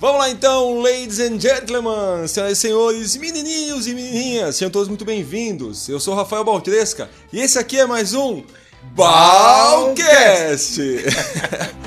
Vamos 0.00 0.18
lá 0.18 0.30
então, 0.30 0.80
ladies 0.80 1.20
and 1.20 1.38
gentlemen, 1.38 2.26
senhoras 2.26 2.56
e 2.56 2.60
senhores, 2.60 3.16
menininhos 3.16 3.86
e 3.86 3.94
menininhas, 3.94 4.56
sejam 4.56 4.70
todos 4.70 4.88
muito 4.88 5.04
bem-vindos. 5.04 5.90
Eu 5.90 6.00
sou 6.00 6.14
Rafael 6.14 6.42
Baltresca 6.42 7.10
e 7.30 7.38
esse 7.38 7.58
aqui 7.58 7.78
é 7.78 7.84
mais 7.84 8.14
um 8.14 8.42
Balcast. 8.94 10.80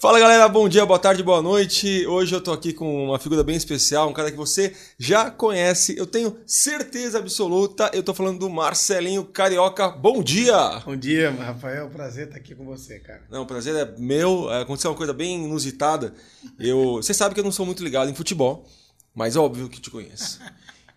Fala 0.00 0.18
galera, 0.18 0.48
bom 0.48 0.66
dia, 0.66 0.86
boa 0.86 0.98
tarde, 0.98 1.22
boa 1.22 1.42
noite. 1.42 2.06
Hoje 2.06 2.34
eu 2.34 2.40
tô 2.40 2.52
aqui 2.52 2.72
com 2.72 3.08
uma 3.08 3.18
figura 3.18 3.44
bem 3.44 3.54
especial, 3.54 4.08
um 4.08 4.14
cara 4.14 4.30
que 4.30 4.36
você 4.36 4.74
já 4.98 5.30
conhece, 5.30 5.94
eu 5.94 6.06
tenho 6.06 6.38
certeza 6.46 7.18
absoluta. 7.18 7.90
Eu 7.92 8.02
tô 8.02 8.14
falando 8.14 8.38
do 8.38 8.48
Marcelinho 8.48 9.22
Carioca. 9.26 9.90
Bom 9.90 10.22
dia! 10.22 10.56
Bom 10.86 10.96
dia, 10.96 11.30
Rafael. 11.30 11.90
Prazer 11.90 12.28
estar 12.28 12.38
aqui 12.38 12.54
com 12.54 12.64
você, 12.64 12.98
cara. 12.98 13.24
Não, 13.30 13.42
o 13.42 13.46
prazer 13.46 13.76
é 13.76 13.94
meu. 13.98 14.50
É, 14.50 14.62
aconteceu 14.62 14.90
uma 14.90 14.96
coisa 14.96 15.12
bem 15.12 15.44
inusitada. 15.44 16.14
Eu, 16.58 16.94
você 16.94 17.12
sabe 17.12 17.34
que 17.34 17.40
eu 17.40 17.44
não 17.44 17.52
sou 17.52 17.66
muito 17.66 17.84
ligado 17.84 18.10
em 18.10 18.14
futebol, 18.14 18.66
mas 19.14 19.36
óbvio 19.36 19.68
que 19.68 19.82
te 19.82 19.90
conheço. 19.90 20.40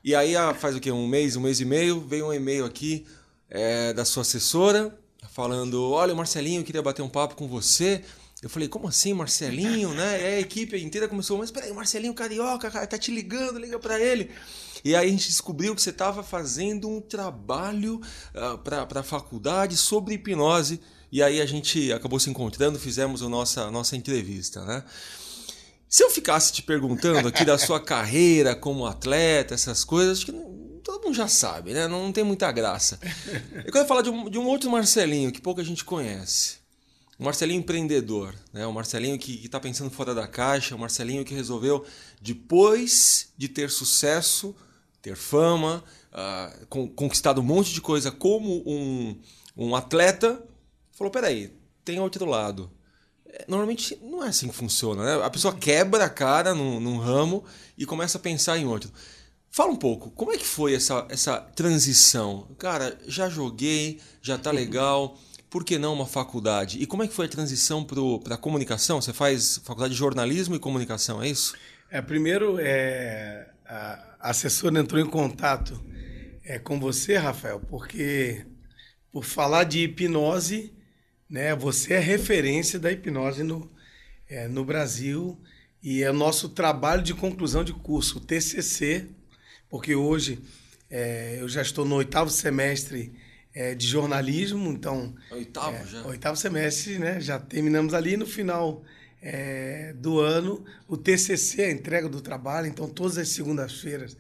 E 0.01 0.15
aí, 0.15 0.33
faz 0.57 0.77
o 0.77 0.79
quê? 0.79 0.93
Um 0.93 1.09
mês, 1.09 1.35
um 1.35 1.41
mês 1.41 1.59
e 1.59 1.65
meio, 1.65 1.99
veio 1.99 2.27
um 2.27 2.33
e-mail 2.33 2.63
aqui 2.63 3.05
é, 3.49 3.91
da 3.91 4.05
sua 4.05 4.21
assessora 4.21 4.97
falando: 5.33 5.91
Olha, 5.91 6.15
Marcelinho, 6.15 6.61
eu 6.61 6.65
queria 6.65 6.81
bater 6.81 7.01
um 7.01 7.09
papo 7.09 7.35
com 7.35 7.49
você. 7.49 8.01
Eu 8.43 8.49
falei, 8.49 8.67
como 8.67 8.89
assim, 8.89 9.13
Marcelinho, 9.13 9.93
né? 9.93 10.21
E 10.21 10.25
a 10.25 10.39
equipe 10.41 10.77
inteira 10.77 11.07
começou, 11.07 11.37
mas 11.37 11.49
peraí, 11.49 11.71
Marcelinho 11.71 12.13
Carioca, 12.13 12.69
cara, 12.69 12.85
tá 12.85 12.97
te 12.97 13.09
ligando, 13.09 13.57
liga 13.57 13.79
para 13.79 13.97
ele. 13.97 14.29
E 14.83 14.93
aí 14.93 15.07
a 15.07 15.09
gente 15.09 15.29
descobriu 15.29 15.73
que 15.73 15.81
você 15.81 15.91
estava 15.91 16.21
fazendo 16.21 16.89
um 16.89 16.99
trabalho 16.99 18.01
uh, 18.35 18.57
para 18.57 18.99
a 18.99 19.03
faculdade 19.03 19.77
sobre 19.77 20.15
hipnose. 20.15 20.81
E 21.09 21.23
aí 21.23 21.39
a 21.39 21.45
gente 21.45 21.93
acabou 21.93 22.19
se 22.19 22.29
encontrando, 22.29 22.77
fizemos 22.77 23.23
a 23.23 23.29
nossa, 23.29 23.61
a 23.61 23.71
nossa 23.71 23.95
entrevista, 23.95 24.65
né? 24.65 24.83
Se 25.87 26.03
eu 26.03 26.09
ficasse 26.09 26.51
te 26.51 26.61
perguntando 26.61 27.25
aqui 27.29 27.45
da 27.45 27.57
sua 27.57 27.79
carreira 27.85 28.53
como 28.53 28.85
atleta, 28.85 29.53
essas 29.53 29.85
coisas, 29.85 30.17
acho 30.17 30.25
que 30.25 30.31
não, 30.33 30.81
todo 30.83 31.01
mundo 31.01 31.15
já 31.15 31.29
sabe, 31.29 31.71
né? 31.71 31.87
Não, 31.87 32.03
não 32.03 32.11
tem 32.11 32.25
muita 32.25 32.51
graça. 32.51 32.99
Eu 33.63 33.71
quero 33.71 33.87
falar 33.87 34.01
de 34.01 34.09
um, 34.09 34.29
de 34.29 34.37
um 34.37 34.45
outro 34.47 34.69
Marcelinho 34.69 35.31
que 35.31 35.39
pouca 35.39 35.63
gente 35.63 35.85
conhece. 35.85 36.62
O 37.19 37.23
Marcelinho 37.23 37.59
empreendedor, 37.59 38.33
né? 38.51 38.65
o 38.65 38.73
Marcelinho 38.73 39.19
que 39.19 39.45
está 39.45 39.59
pensando 39.59 39.91
fora 39.91 40.15
da 40.15 40.27
caixa, 40.27 40.75
o 40.75 40.79
Marcelinho 40.79 41.23
que 41.23 41.33
resolveu, 41.33 41.85
depois 42.19 43.29
de 43.37 43.47
ter 43.47 43.69
sucesso, 43.69 44.55
ter 45.01 45.15
fama, 45.15 45.83
uh, 46.11 46.87
conquistado 46.95 47.39
um 47.39 47.43
monte 47.43 47.71
de 47.71 47.81
coisa 47.81 48.11
como 48.11 48.63
um, 48.65 49.19
um 49.55 49.75
atleta, 49.75 50.43
falou: 50.91 51.11
peraí, 51.11 51.53
tem 51.85 51.99
outro 51.99 52.25
lado. 52.25 52.71
É, 53.27 53.45
normalmente 53.47 53.97
não 54.01 54.23
é 54.23 54.29
assim 54.29 54.47
que 54.47 54.55
funciona, 54.55 55.03
né? 55.03 55.23
A 55.23 55.29
pessoa 55.29 55.53
quebra 55.53 56.05
a 56.05 56.09
cara 56.09 56.55
num, 56.55 56.79
num 56.79 56.97
ramo 56.97 57.43
e 57.77 57.85
começa 57.85 58.17
a 58.17 58.21
pensar 58.21 58.57
em 58.57 58.65
outro. 58.65 58.91
Fala 59.51 59.71
um 59.71 59.75
pouco, 59.75 60.09
como 60.11 60.31
é 60.31 60.37
que 60.37 60.45
foi 60.45 60.73
essa, 60.73 61.05
essa 61.09 61.39
transição? 61.39 62.47
Cara, 62.57 62.97
já 63.05 63.29
joguei, 63.29 63.99
já 64.19 64.35
tá 64.35 64.49
legal 64.51 65.15
por 65.53 65.63
que 65.63 65.77
não 65.77 65.93
uma 65.93 66.07
faculdade? 66.07 66.79
E 66.81 66.87
como 66.87 67.03
é 67.03 67.07
que 67.07 67.13
foi 67.13 67.27
a 67.27 67.29
transição 67.29 67.85
para 67.85 68.33
a 68.33 68.37
comunicação? 68.39 68.99
Você 68.99 69.13
faz 69.13 69.61
faculdade 69.63 69.93
de 69.93 69.99
jornalismo 69.99 70.55
e 70.55 70.59
comunicação, 70.59 71.21
é 71.21 71.29
isso? 71.29 71.55
É, 71.91 72.01
primeiro, 72.01 72.57
é, 72.59 73.51
a 73.63 74.31
assessora 74.31 74.79
entrou 74.79 74.99
em 74.99 75.05
contato 75.05 75.79
é, 76.43 76.57
com 76.57 76.79
você, 76.79 77.17
Rafael, 77.17 77.59
porque 77.59 78.47
por 79.11 79.23
falar 79.23 79.65
de 79.65 79.83
hipnose, 79.83 80.73
né, 81.29 81.55
você 81.55 81.93
é 81.93 81.99
referência 81.99 82.79
da 82.79 82.91
hipnose 82.91 83.43
no, 83.43 83.71
é, 84.27 84.47
no 84.47 84.65
Brasil 84.65 85.39
e 85.83 86.01
é 86.01 86.09
o 86.09 86.13
nosso 86.15 86.49
trabalho 86.49 87.03
de 87.03 87.13
conclusão 87.13 87.63
de 87.63 87.73
curso, 87.73 88.17
o 88.17 88.21
TCC, 88.21 89.07
porque 89.69 89.93
hoje 89.93 90.41
é, 90.89 91.37
eu 91.39 91.47
já 91.47 91.61
estou 91.61 91.85
no 91.85 91.93
oitavo 91.93 92.31
semestre 92.31 93.13
é, 93.53 93.75
de 93.75 93.85
jornalismo, 93.85 94.71
então... 94.71 95.13
Oitavo 95.31 95.75
é, 95.75 95.85
já? 95.85 96.05
Oitavo 96.05 96.37
semestre, 96.37 96.97
né? 96.97 97.19
Já 97.19 97.39
terminamos 97.39 97.93
ali 97.93 98.17
no 98.17 98.25
final 98.25 98.83
é, 99.21 99.93
do 99.93 100.19
ano. 100.19 100.65
O 100.87 100.97
TCC, 100.97 101.63
a 101.63 101.71
entrega 101.71 102.09
do 102.09 102.19
trabalho, 102.19 102.67
então 102.67 102.87
todas 102.89 103.17
as 103.17 103.29
segundas-feiras 103.29 104.17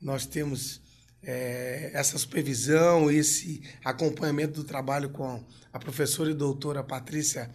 nós 0.00 0.26
temos 0.26 0.82
é, 1.22 1.90
essa 1.94 2.18
supervisão, 2.18 3.10
esse 3.10 3.62
acompanhamento 3.82 4.52
do 4.52 4.64
trabalho 4.64 5.08
com 5.08 5.42
a 5.72 5.78
professora 5.78 6.30
e 6.30 6.34
doutora 6.34 6.84
Patrícia 6.84 7.50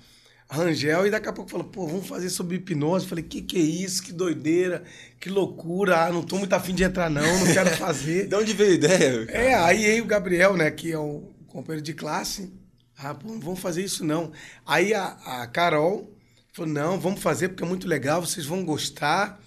Rangel, 0.52 1.06
e 1.06 1.12
daqui 1.12 1.30
a 1.30 1.34
pouco 1.34 1.52
falou, 1.52 1.68
pô, 1.68 1.86
vamos 1.86 2.08
fazer 2.08 2.28
sobre 2.32 2.56
hipnose. 2.56 3.06
Falei, 3.06 3.24
que 3.24 3.40
que 3.40 3.58
é 3.58 3.62
isso? 3.62 4.02
Que 4.02 4.12
doideira, 4.12 4.84
que 5.20 5.30
loucura. 5.30 6.06
Ah, 6.06 6.12
não 6.12 6.24
tô 6.24 6.38
muito 6.38 6.54
afim 6.54 6.74
de 6.74 6.84
entrar, 6.84 7.08
não, 7.08 7.22
não 7.22 7.54
quero 7.54 7.70
fazer. 7.78 8.26
de 8.28 8.36
onde 8.36 8.54
veio 8.54 8.72
a 8.72 8.74
ideia? 8.74 9.26
Cara? 9.28 9.38
É, 9.38 9.54
aí, 9.54 9.86
aí 9.86 10.02
o 10.02 10.06
Gabriel, 10.06 10.58
né, 10.58 10.72
que 10.72 10.92
é 10.92 10.98
o 10.98 11.22
companheiro 11.48 11.84
de 11.86 11.94
classe, 11.94 12.52
ah, 12.98 13.14
pô, 13.14 13.30
não 13.30 13.40
vamos 13.40 13.60
fazer 13.60 13.84
isso, 13.84 14.04
não. 14.04 14.32
Aí 14.66 14.92
a, 14.92 15.06
a 15.24 15.48
Carol 15.48 16.12
falou, 16.52 16.74
não, 16.74 17.00
vamos 17.00 17.22
fazer 17.22 17.50
porque 17.50 17.64
é 17.64 17.68
muito 17.68 17.88
legal, 17.88 18.20
vocês 18.20 18.46
vão 18.46 18.66
gostar. 18.66 19.40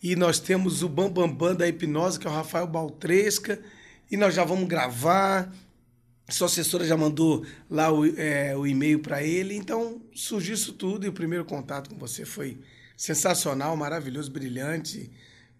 E 0.00 0.14
nós 0.14 0.38
temos 0.38 0.82
o 0.84 0.88
Bambambam 0.88 1.28
Bam 1.28 1.34
Bam 1.34 1.54
da 1.56 1.66
hipnose, 1.66 2.20
que 2.20 2.26
é 2.26 2.30
o 2.30 2.32
Rafael 2.32 2.68
Baltresca, 2.68 3.60
e 4.08 4.16
nós 4.16 4.32
já 4.32 4.44
vamos 4.44 4.68
gravar 4.68 5.52
sua 6.32 6.46
assessora 6.46 6.84
já 6.84 6.96
mandou 6.96 7.44
lá 7.70 7.92
o, 7.92 8.04
é, 8.18 8.56
o 8.56 8.66
e-mail 8.66 8.98
para 8.98 9.22
ele. 9.22 9.54
Então 9.54 10.02
surgiu 10.14 10.54
isso 10.54 10.72
tudo 10.72 11.06
e 11.06 11.08
o 11.08 11.12
primeiro 11.12 11.44
contato 11.44 11.90
com 11.90 11.96
você 11.96 12.24
foi 12.24 12.58
sensacional, 12.96 13.76
maravilhoso, 13.76 14.30
brilhante. 14.30 15.10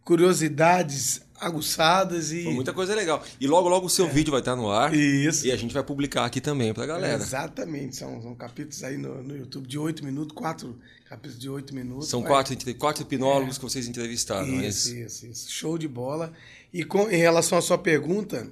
Curiosidades 0.04 1.20
aguçadas 1.40 2.32
e. 2.32 2.44
Foi 2.44 2.54
muita 2.54 2.72
coisa 2.72 2.94
legal. 2.94 3.24
E 3.40 3.46
logo, 3.46 3.68
logo 3.68 3.86
o 3.86 3.90
seu 3.90 4.06
é. 4.06 4.08
vídeo 4.08 4.30
vai 4.30 4.40
estar 4.40 4.56
no 4.56 4.70
ar. 4.70 4.94
Isso. 4.94 5.46
E 5.46 5.52
a 5.52 5.56
gente 5.56 5.74
vai 5.74 5.82
publicar 5.82 6.24
aqui 6.24 6.40
também 6.40 6.72
pra 6.72 6.86
galera. 6.86 7.22
exatamente. 7.22 7.96
São, 7.96 8.20
são 8.22 8.34
capítulos 8.34 8.82
aí 8.84 8.96
no, 8.96 9.22
no 9.22 9.36
YouTube 9.36 9.66
de 9.66 9.78
oito 9.78 10.04
minutos, 10.04 10.34
quatro 10.36 10.78
capítulos 11.08 11.38
de 11.38 11.48
oito 11.48 11.74
minutos. 11.74 12.08
São 12.08 12.22
quatro, 12.22 12.56
quatro 12.76 13.02
hipnólogos 13.02 13.56
é. 13.56 13.58
que 13.58 13.64
vocês 13.64 13.88
entrevistaram, 13.88 14.46
isso, 14.46 14.62
é 14.62 14.68
isso? 14.68 14.96
Isso, 14.96 15.26
isso. 15.26 15.50
Show 15.50 15.76
de 15.76 15.88
bola. 15.88 16.32
E 16.72 16.84
com, 16.84 17.10
em 17.10 17.18
relação 17.18 17.58
à 17.58 17.62
sua 17.62 17.78
pergunta, 17.78 18.48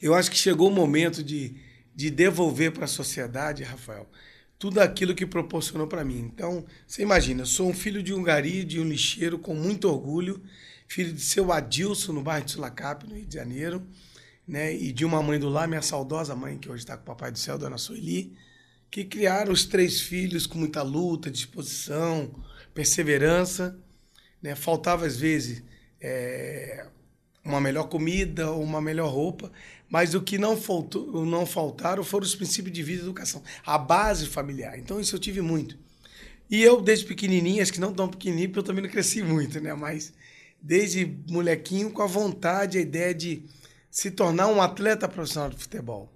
eu 0.00 0.14
acho 0.14 0.30
que 0.30 0.36
chegou 0.36 0.68
o 0.68 0.74
momento 0.74 1.22
de, 1.22 1.54
de 1.94 2.10
devolver 2.10 2.72
para 2.72 2.84
a 2.84 2.88
sociedade, 2.88 3.62
Rafael, 3.62 4.08
tudo 4.58 4.80
aquilo 4.80 5.14
que 5.14 5.26
proporcionou 5.26 5.86
para 5.86 6.04
mim. 6.04 6.20
Então, 6.20 6.64
você 6.86 7.02
imagina, 7.02 7.42
eu 7.42 7.46
sou 7.46 7.68
um 7.68 7.74
filho 7.74 8.02
de 8.02 8.12
um 8.12 8.22
gari, 8.22 8.64
de 8.64 8.80
um 8.80 8.84
lixeiro, 8.84 9.38
com 9.38 9.54
muito 9.54 9.88
orgulho, 9.88 10.42
filho 10.86 11.12
de 11.12 11.20
seu 11.20 11.52
Adilson, 11.52 12.12
no 12.12 12.22
bairro 12.22 12.44
de 12.44 12.52
Sulacap, 12.52 13.06
no 13.06 13.14
Rio 13.14 13.26
de 13.26 13.34
Janeiro, 13.34 13.86
né? 14.46 14.74
e 14.74 14.92
de 14.92 15.04
uma 15.04 15.22
mãe 15.22 15.38
do 15.38 15.48
lar, 15.48 15.68
minha 15.68 15.82
saudosa 15.82 16.34
mãe, 16.34 16.58
que 16.58 16.68
hoje 16.68 16.82
está 16.82 16.96
com 16.96 17.02
o 17.02 17.06
Papai 17.06 17.30
do 17.30 17.38
Céu, 17.38 17.56
Dona 17.56 17.78
Sueli, 17.78 18.36
que 18.90 19.04
criaram 19.04 19.52
os 19.52 19.64
três 19.64 20.00
filhos 20.00 20.46
com 20.46 20.58
muita 20.58 20.82
luta, 20.82 21.30
disposição, 21.30 22.34
perseverança. 22.74 23.78
Né? 24.42 24.54
Faltava, 24.54 25.06
às 25.06 25.16
vezes, 25.16 25.62
é, 26.00 26.86
uma 27.44 27.60
melhor 27.60 27.84
comida, 27.88 28.50
uma 28.52 28.80
melhor 28.80 29.10
roupa, 29.10 29.50
mas 29.88 30.14
o 30.14 30.20
que 30.20 30.38
não, 30.38 30.56
faltou, 30.56 31.24
não 31.24 31.44
faltaram 31.44 32.04
foram 32.04 32.24
os 32.24 32.34
princípios 32.34 32.72
de 32.72 32.82
vida 32.82 33.00
e 33.00 33.04
educação, 33.04 33.42
a 33.64 33.76
base 33.76 34.26
familiar. 34.26 34.78
Então 34.78 35.00
isso 35.00 35.16
eu 35.16 35.20
tive 35.20 35.40
muito. 35.40 35.76
E 36.50 36.62
eu, 36.62 36.80
desde 36.80 37.06
pequenininho, 37.06 37.62
acho 37.62 37.72
que 37.72 37.80
não 37.80 37.92
tão 37.92 38.08
pequenininho, 38.08 38.48
porque 38.48 38.58
eu 38.58 38.64
também 38.64 38.82
não 38.82 38.90
cresci 38.90 39.22
muito, 39.22 39.60
né? 39.60 39.72
Mas 39.74 40.12
desde 40.60 41.16
molequinho, 41.28 41.90
com 41.90 42.02
a 42.02 42.06
vontade, 42.06 42.78
a 42.78 42.80
ideia 42.80 43.14
de 43.14 43.44
se 43.90 44.10
tornar 44.10 44.48
um 44.48 44.60
atleta 44.60 45.08
profissional 45.08 45.50
de 45.50 45.56
futebol. 45.56 46.12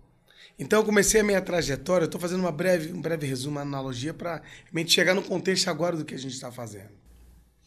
Então 0.58 0.80
eu 0.80 0.84
comecei 0.84 1.20
a 1.20 1.24
minha 1.24 1.40
trajetória, 1.40 2.04
estou 2.04 2.20
fazendo 2.20 2.40
uma 2.40 2.52
breve, 2.52 2.92
um 2.92 3.00
breve 3.00 3.26
resumo, 3.26 3.56
uma 3.56 3.62
analogia, 3.62 4.14
para 4.14 4.40
chegar 4.86 5.14
no 5.14 5.22
contexto 5.22 5.68
agora 5.68 5.96
do 5.96 6.04
que 6.04 6.14
a 6.14 6.18
gente 6.18 6.34
está 6.34 6.52
fazendo. 6.52 7.03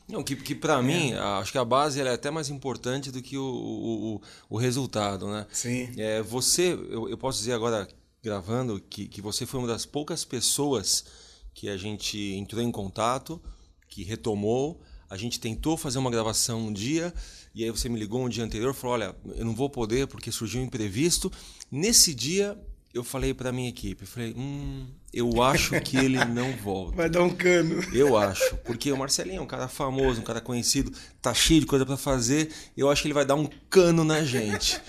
Não, 0.08 0.24
que, 0.24 0.36
que 0.36 0.56
para 0.56 0.80
é. 0.80 0.82
mim, 0.82 1.14
acho 1.14 1.52
que 1.52 1.58
a 1.58 1.66
base 1.66 2.00
é 2.00 2.10
até 2.10 2.32
mais 2.32 2.50
importante 2.50 3.12
do 3.12 3.22
que 3.22 3.38
o, 3.38 3.44
o, 3.44 4.22
o 4.50 4.58
resultado, 4.58 5.28
né? 5.28 5.46
Sim. 5.52 5.90
É, 5.98 6.22
você, 6.22 6.74
eu, 6.74 7.10
eu 7.10 7.18
posso 7.18 7.40
dizer 7.40 7.54
agora, 7.54 7.88
gravando, 8.24 8.82
que, 8.90 9.08
que 9.08 9.22
você 9.22 9.46
foi 9.46 9.60
uma 9.60 9.68
das 9.68 9.86
poucas 9.86 10.24
pessoas 10.24 11.06
que 11.54 11.70
a 11.70 11.76
gente 11.76 12.18
entrou 12.36 12.62
em 12.62 12.72
contato, 12.72 13.42
que 13.90 14.04
retomou. 14.04 14.82
A 15.10 15.18
gente 15.18 15.40
tentou 15.40 15.76
fazer 15.76 15.98
uma 15.98 16.12
gravação 16.12 16.68
um 16.68 16.74
dia, 16.74 17.14
e 17.56 17.64
aí 17.64 17.72
você 17.72 17.90
me 17.90 18.00
ligou 18.00 18.24
um 18.24 18.30
dia 18.30 18.44
anterior 18.44 18.72
e 18.72 18.78
falou: 18.78 18.94
Olha, 18.94 19.16
eu 19.36 19.44
não 19.44 19.56
vou 19.56 19.70
poder 19.70 20.08
porque 20.08 20.32
surgiu 20.32 20.62
um 20.62 20.66
imprevisto. 20.66 21.32
Nesse 21.72 22.14
dia, 22.14 22.58
eu 22.98 23.04
falei 23.04 23.34
para 23.34 23.52
minha 23.52 23.70
equipe, 23.70 24.04
eu 24.04 24.08
falei, 24.08 24.34
hum, 24.36 24.88
eu 25.14 25.42
acho 25.42 25.80
que 25.82 25.98
ele 25.98 26.24
não 26.26 26.52
volta. 26.54 26.96
Vai 26.98 27.10
dar 27.10 27.24
um 27.24 27.30
cano. 27.30 27.82
Eu 27.94 28.18
acho, 28.18 28.58
porque 28.66 28.92
o 28.92 28.98
Marcelinho 28.98 29.40
é 29.40 29.42
um 29.42 29.48
cara 29.48 29.68
famoso, 29.68 30.22
um 30.22 30.24
cara 30.24 30.42
conhecido, 30.42 30.92
tá 31.22 31.34
cheio 31.34 31.62
de 31.62 31.66
coisa 31.66 31.86
para 31.86 31.96
fazer, 31.96 32.52
eu 32.76 32.90
acho 32.90 33.02
que 33.02 33.08
ele 33.08 33.14
vai 33.14 33.26
dar 33.26 33.36
um 33.36 33.48
cano 33.70 34.04
na 34.04 34.24
gente. 34.24 34.82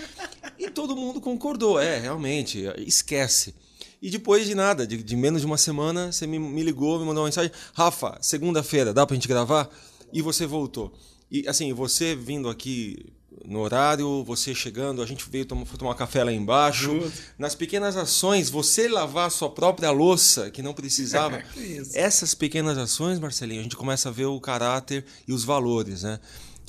E 0.58 0.70
todo 0.70 0.96
mundo 0.96 1.20
concordou, 1.20 1.78
é, 1.78 1.98
realmente, 1.98 2.64
esquece. 2.78 3.54
E 4.00 4.10
depois 4.10 4.46
de 4.46 4.54
nada, 4.54 4.86
de, 4.86 5.02
de 5.02 5.16
menos 5.16 5.40
de 5.40 5.46
uma 5.46 5.58
semana, 5.58 6.10
você 6.10 6.26
me, 6.26 6.38
me 6.38 6.62
ligou, 6.62 6.98
me 6.98 7.04
mandou 7.04 7.22
uma 7.22 7.28
mensagem: 7.28 7.52
Rafa, 7.74 8.16
segunda-feira, 8.20 8.94
dá 8.94 9.06
pra 9.06 9.14
gente 9.14 9.28
gravar? 9.28 9.68
E 10.12 10.22
você 10.22 10.46
voltou. 10.46 10.92
E 11.30 11.46
assim, 11.46 11.72
você 11.72 12.16
vindo 12.16 12.48
aqui 12.48 13.12
no 13.44 13.60
horário, 13.60 14.24
você 14.24 14.54
chegando, 14.54 15.02
a 15.02 15.06
gente 15.06 15.28
veio 15.28 15.44
tomar, 15.44 15.64
tomar 15.64 15.94
café 15.94 16.24
lá 16.24 16.32
embaixo. 16.32 16.84
Junto. 16.84 17.12
Nas 17.38 17.54
pequenas 17.54 17.96
ações, 17.96 18.50
você 18.50 18.88
lavar 18.88 19.26
a 19.26 19.30
sua 19.30 19.50
própria 19.50 19.90
louça, 19.90 20.50
que 20.50 20.62
não 20.62 20.74
precisava. 20.74 21.42
Essas 21.94 22.34
pequenas 22.34 22.76
ações, 22.78 23.18
Marcelinho, 23.18 23.60
a 23.60 23.62
gente 23.62 23.76
começa 23.76 24.08
a 24.08 24.12
ver 24.12 24.26
o 24.26 24.40
caráter 24.40 25.04
e 25.26 25.32
os 25.32 25.44
valores, 25.44 26.02
né? 26.02 26.18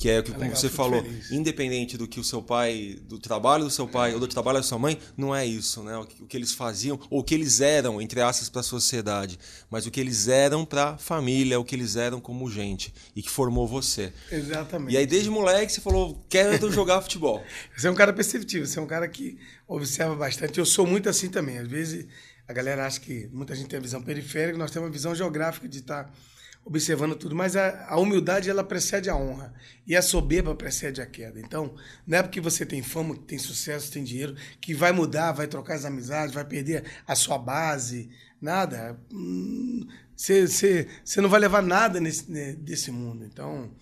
Que 0.00 0.08
é 0.08 0.20
o 0.20 0.22
que, 0.22 0.30
como 0.30 0.44
legal, 0.44 0.56
você 0.56 0.70
falou, 0.70 1.02
feliz. 1.02 1.30
independente 1.30 1.98
do 1.98 2.08
que 2.08 2.18
o 2.18 2.24
seu 2.24 2.42
pai, 2.42 2.98
do 3.02 3.18
trabalho 3.18 3.64
do 3.64 3.70
seu 3.70 3.86
pai 3.86 4.14
ou 4.14 4.18
do 4.18 4.26
trabalho 4.26 4.56
da 4.56 4.62
sua 4.62 4.78
mãe, 4.78 4.98
não 5.14 5.36
é 5.36 5.44
isso, 5.44 5.82
né? 5.82 5.94
O 5.98 6.06
que, 6.06 6.22
o 6.22 6.26
que 6.26 6.34
eles 6.38 6.54
faziam, 6.54 6.98
ou 7.10 7.20
o 7.20 7.22
que 7.22 7.34
eles 7.34 7.60
eram, 7.60 8.00
entre 8.00 8.18
aspas, 8.22 8.48
para 8.48 8.60
a 8.60 8.64
sociedade, 8.64 9.38
mas 9.70 9.84
o 9.84 9.90
que 9.90 10.00
eles 10.00 10.26
eram 10.26 10.64
para 10.64 10.92
a 10.92 10.96
família, 10.96 11.60
o 11.60 11.64
que 11.66 11.74
eles 11.74 11.96
eram 11.96 12.18
como 12.18 12.50
gente 12.50 12.94
e 13.14 13.20
que 13.20 13.28
formou 13.28 13.68
você. 13.68 14.10
Exatamente. 14.32 14.94
E 14.94 14.96
aí, 14.96 15.06
desde 15.06 15.28
moleque, 15.28 15.70
você 15.70 15.82
falou: 15.82 16.24
quero 16.30 16.72
jogar 16.72 17.02
futebol. 17.02 17.44
Você 17.76 17.86
é 17.86 17.90
um 17.90 17.94
cara 17.94 18.12
perceptivo, 18.12 18.66
você 18.66 18.78
é 18.78 18.82
um 18.82 18.86
cara 18.86 19.06
que 19.06 19.38
observa 19.68 20.14
bastante. 20.14 20.58
Eu 20.58 20.66
sou 20.66 20.86
muito 20.86 21.08
assim 21.08 21.28
também. 21.28 21.58
Às 21.58 21.68
vezes 21.68 22.06
a 22.50 22.52
galera 22.52 22.84
acha 22.84 22.98
que 22.98 23.28
muita 23.32 23.54
gente 23.54 23.68
tem 23.68 23.78
a 23.78 23.82
visão 23.82 24.02
periférica, 24.02 24.58
nós 24.58 24.70
temos 24.70 24.88
uma 24.88 24.92
visão 24.92 25.14
geográfica 25.14 25.68
de 25.68 25.78
estar 25.78 26.12
observando 26.64 27.16
tudo, 27.16 27.34
mas 27.34 27.56
a, 27.56 27.86
a 27.88 27.98
humildade 27.98 28.50
ela 28.50 28.62
precede 28.62 29.08
a 29.08 29.16
honra 29.16 29.52
e 29.86 29.96
a 29.96 30.02
soberba 30.02 30.54
precede 30.54 31.00
a 31.00 31.06
queda. 31.06 31.40
Então, 31.40 31.74
não 32.06 32.18
é 32.18 32.22
porque 32.22 32.40
você 32.40 32.64
tem 32.64 32.82
fama, 32.82 33.16
tem 33.16 33.38
sucesso, 33.38 33.90
tem 33.90 34.04
dinheiro, 34.04 34.36
que 34.60 34.74
vai 34.74 34.92
mudar, 34.92 35.32
vai 35.32 35.46
trocar 35.46 35.74
as 35.74 35.84
amizades, 35.84 36.34
vai 36.34 36.44
perder 36.44 36.84
a 37.06 37.14
sua 37.14 37.38
base, 37.38 38.10
nada. 38.40 38.98
Você 40.14 41.20
não 41.20 41.28
vai 41.28 41.40
levar 41.40 41.62
nada 41.62 42.00
nesse, 42.00 42.30
né, 42.30 42.52
desse 42.52 42.90
mundo. 42.90 43.24
Então, 43.24 43.74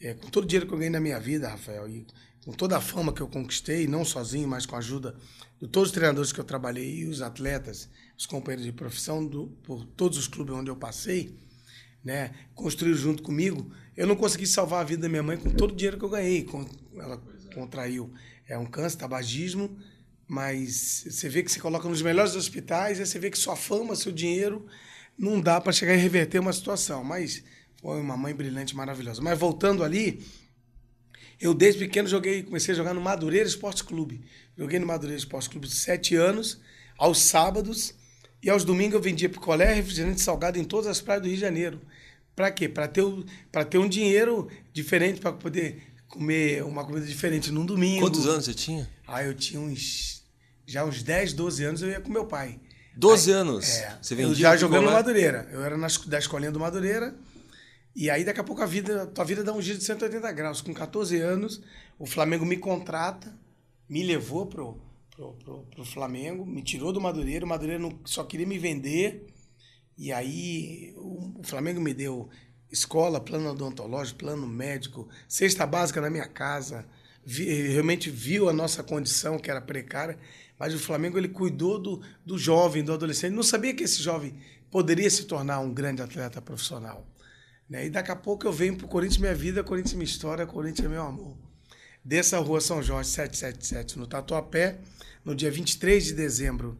é, 0.00 0.14
com 0.14 0.28
todo 0.28 0.44
o 0.44 0.46
dinheiro 0.46 0.66
que 0.66 0.74
eu 0.74 0.78
ganhei 0.78 0.90
na 0.90 1.00
minha 1.00 1.18
vida, 1.18 1.48
Rafael, 1.48 1.88
e 1.88 2.06
com 2.44 2.52
toda 2.52 2.76
a 2.76 2.80
fama 2.80 3.12
que 3.12 3.20
eu 3.20 3.28
conquistei, 3.28 3.88
não 3.88 4.04
sozinho, 4.04 4.46
mas 4.46 4.66
com 4.66 4.76
a 4.76 4.78
ajuda 4.78 5.16
de 5.60 5.66
todos 5.66 5.88
os 5.88 5.94
treinadores 5.94 6.32
que 6.32 6.38
eu 6.38 6.44
trabalhei 6.44 6.98
e 6.98 7.06
os 7.06 7.22
atletas, 7.22 7.88
os 8.16 8.26
companheiros 8.26 8.64
de 8.64 8.72
profissão, 8.72 9.26
do, 9.26 9.48
por 9.64 9.84
todos 9.84 10.16
os 10.16 10.28
clubes 10.28 10.54
onde 10.54 10.70
eu 10.70 10.76
passei, 10.76 11.34
né, 12.06 12.30
construíram 12.54 12.96
junto 12.96 13.20
comigo, 13.20 13.68
eu 13.96 14.06
não 14.06 14.14
consegui 14.14 14.46
salvar 14.46 14.82
a 14.82 14.84
vida 14.84 15.02
da 15.02 15.08
minha 15.08 15.24
mãe 15.24 15.36
com 15.36 15.50
todo 15.50 15.72
o 15.72 15.76
dinheiro 15.76 15.98
que 15.98 16.04
eu 16.04 16.08
ganhei. 16.08 16.46
Ela 16.96 17.20
contraiu 17.52 18.12
é 18.46 18.56
um 18.56 18.64
câncer, 18.64 18.98
tabagismo, 18.98 19.76
mas 20.28 21.04
você 21.10 21.28
vê 21.28 21.42
que 21.42 21.50
você 21.50 21.58
coloca 21.58 21.88
nos 21.88 22.00
melhores 22.00 22.36
hospitais, 22.36 23.00
aí 23.00 23.06
você 23.06 23.18
vê 23.18 23.28
que 23.28 23.36
sua 23.36 23.56
fama, 23.56 23.96
seu 23.96 24.12
dinheiro, 24.12 24.64
não 25.18 25.40
dá 25.40 25.60
para 25.60 25.72
chegar 25.72 25.94
e 25.94 25.96
reverter 25.96 26.38
uma 26.38 26.52
situação. 26.52 27.02
Mas 27.02 27.42
foi 27.80 28.00
uma 28.00 28.16
mãe 28.16 28.32
brilhante, 28.32 28.76
maravilhosa. 28.76 29.20
Mas 29.20 29.36
voltando 29.36 29.82
ali, 29.82 30.24
eu 31.40 31.52
desde 31.52 31.80
pequeno 31.80 32.06
joguei, 32.06 32.44
comecei 32.44 32.72
a 32.72 32.76
jogar 32.76 32.94
no 32.94 33.00
Madureira 33.00 33.48
Esporte 33.48 33.82
Clube. 33.82 34.20
Joguei 34.56 34.78
no 34.78 34.86
Madureira 34.86 35.18
Esporte 35.18 35.50
Clube 35.50 35.68
sete 35.68 36.14
anos, 36.14 36.60
aos 36.96 37.20
sábados, 37.20 37.96
e 38.46 38.50
aos 38.50 38.62
domingos 38.62 38.94
eu 38.94 39.00
vendia 39.00 39.28
picolé, 39.28 39.72
refrigerante 39.72 40.20
salgado 40.20 40.56
em 40.56 40.62
todas 40.62 40.86
as 40.86 41.00
praias 41.00 41.20
do 41.20 41.26
Rio 41.26 41.34
de 41.34 41.40
Janeiro. 41.40 41.80
Para 42.36 42.48
quê? 42.48 42.68
Para 42.68 42.86
ter, 42.86 43.02
pra 43.50 43.64
ter 43.64 43.78
um 43.78 43.88
dinheiro 43.88 44.48
diferente, 44.72 45.20
para 45.20 45.32
poder 45.32 45.82
comer 46.06 46.62
uma 46.62 46.84
comida 46.84 47.04
diferente 47.04 47.50
num 47.50 47.66
domingo. 47.66 48.02
Quantos 48.02 48.24
anos 48.24 48.44
você 48.44 48.54
tinha? 48.54 48.88
Ah, 49.04 49.24
eu 49.24 49.34
tinha 49.34 49.60
uns. 49.60 50.22
Já 50.64 50.84
uns 50.84 51.02
10, 51.02 51.32
12 51.32 51.64
anos 51.64 51.82
eu 51.82 51.88
ia 51.88 52.00
com 52.00 52.08
meu 52.08 52.24
pai. 52.24 52.60
12 52.96 53.32
anos. 53.32 53.68
É, 53.68 53.98
Você 54.00 54.14
eu 54.14 54.18
vendia 54.18 54.34
já 54.36 54.56
jogando 54.56 54.84
no? 54.84 54.92
Madureira. 54.92 55.48
Eu 55.50 55.64
era 55.64 55.76
na, 55.76 55.88
da 56.06 56.18
escolinha 56.20 56.52
do 56.52 56.60
Madureira. 56.60 57.16
E 57.96 58.08
aí, 58.08 58.22
daqui 58.22 58.38
a 58.38 58.44
pouco, 58.44 58.62
a 58.62 58.66
vida, 58.66 59.02
a 59.02 59.06
tua 59.06 59.24
vida 59.24 59.42
dá 59.42 59.52
um 59.52 59.60
giro 59.60 59.76
de 59.76 59.82
180 59.82 60.30
graus. 60.30 60.60
Com 60.60 60.72
14 60.72 61.18
anos, 61.20 61.60
o 61.98 62.06
Flamengo 62.06 62.46
me 62.46 62.58
contrata, 62.58 63.36
me 63.88 64.04
levou 64.04 64.46
pro, 64.46 64.80
pro, 65.16 65.32
pro, 65.32 65.62
pro 65.74 65.84
Flamengo, 65.84 66.44
me 66.44 66.62
tirou 66.62 66.92
do 66.92 67.00
Madureira. 67.00 67.44
O 67.44 67.48
Madureira 67.48 67.82
não, 67.82 67.98
só 68.04 68.22
queria 68.22 68.46
me 68.46 68.58
vender. 68.58 69.26
E 69.96 70.12
aí, 70.12 70.92
o, 70.96 71.40
o 71.40 71.42
Flamengo 71.42 71.80
me 71.80 71.94
deu 71.94 72.28
escola, 72.70 73.20
plano 73.20 73.50
odontológico, 73.50 74.18
plano 74.18 74.46
médico, 74.46 75.08
cesta 75.26 75.66
básica 75.66 76.00
na 76.00 76.10
minha 76.10 76.28
casa. 76.28 76.86
Vi- 77.24 77.68
realmente 77.68 78.10
viu 78.10 78.48
a 78.48 78.52
nossa 78.52 78.82
condição, 78.82 79.38
que 79.38 79.50
era 79.50 79.60
precária. 79.60 80.18
Mas 80.58 80.74
o 80.74 80.78
Flamengo 80.78 81.18
ele 81.18 81.28
cuidou 81.28 81.78
do, 81.78 82.02
do 82.24 82.38
jovem, 82.38 82.84
do 82.84 82.92
adolescente. 82.92 83.32
Não 83.34 83.42
sabia 83.42 83.74
que 83.74 83.84
esse 83.84 84.02
jovem 84.02 84.34
poderia 84.70 85.08
se 85.08 85.24
tornar 85.24 85.60
um 85.60 85.72
grande 85.72 86.02
atleta 86.02 86.40
profissional. 86.42 87.06
Né? 87.68 87.86
E 87.86 87.90
daqui 87.90 88.10
a 88.10 88.16
pouco 88.16 88.46
eu 88.46 88.52
venho 88.52 88.76
pro 88.76 88.86
Corinthians 88.88 89.18
Minha 89.18 89.34
Vida, 89.34 89.64
Corinthians 89.64 89.94
Minha 89.94 90.04
História, 90.04 90.46
Corinthians 90.46 90.86
é 90.86 90.88
Meu 90.88 91.02
Amor. 91.02 91.36
Dessa 92.06 92.38
rua 92.38 92.60
São 92.60 92.80
Jorge 92.80 93.10
777, 93.10 93.98
no 93.98 94.06
Tatuapé, 94.06 94.78
no 95.24 95.34
dia 95.34 95.50
23 95.50 96.04
de 96.04 96.12
dezembro 96.12 96.78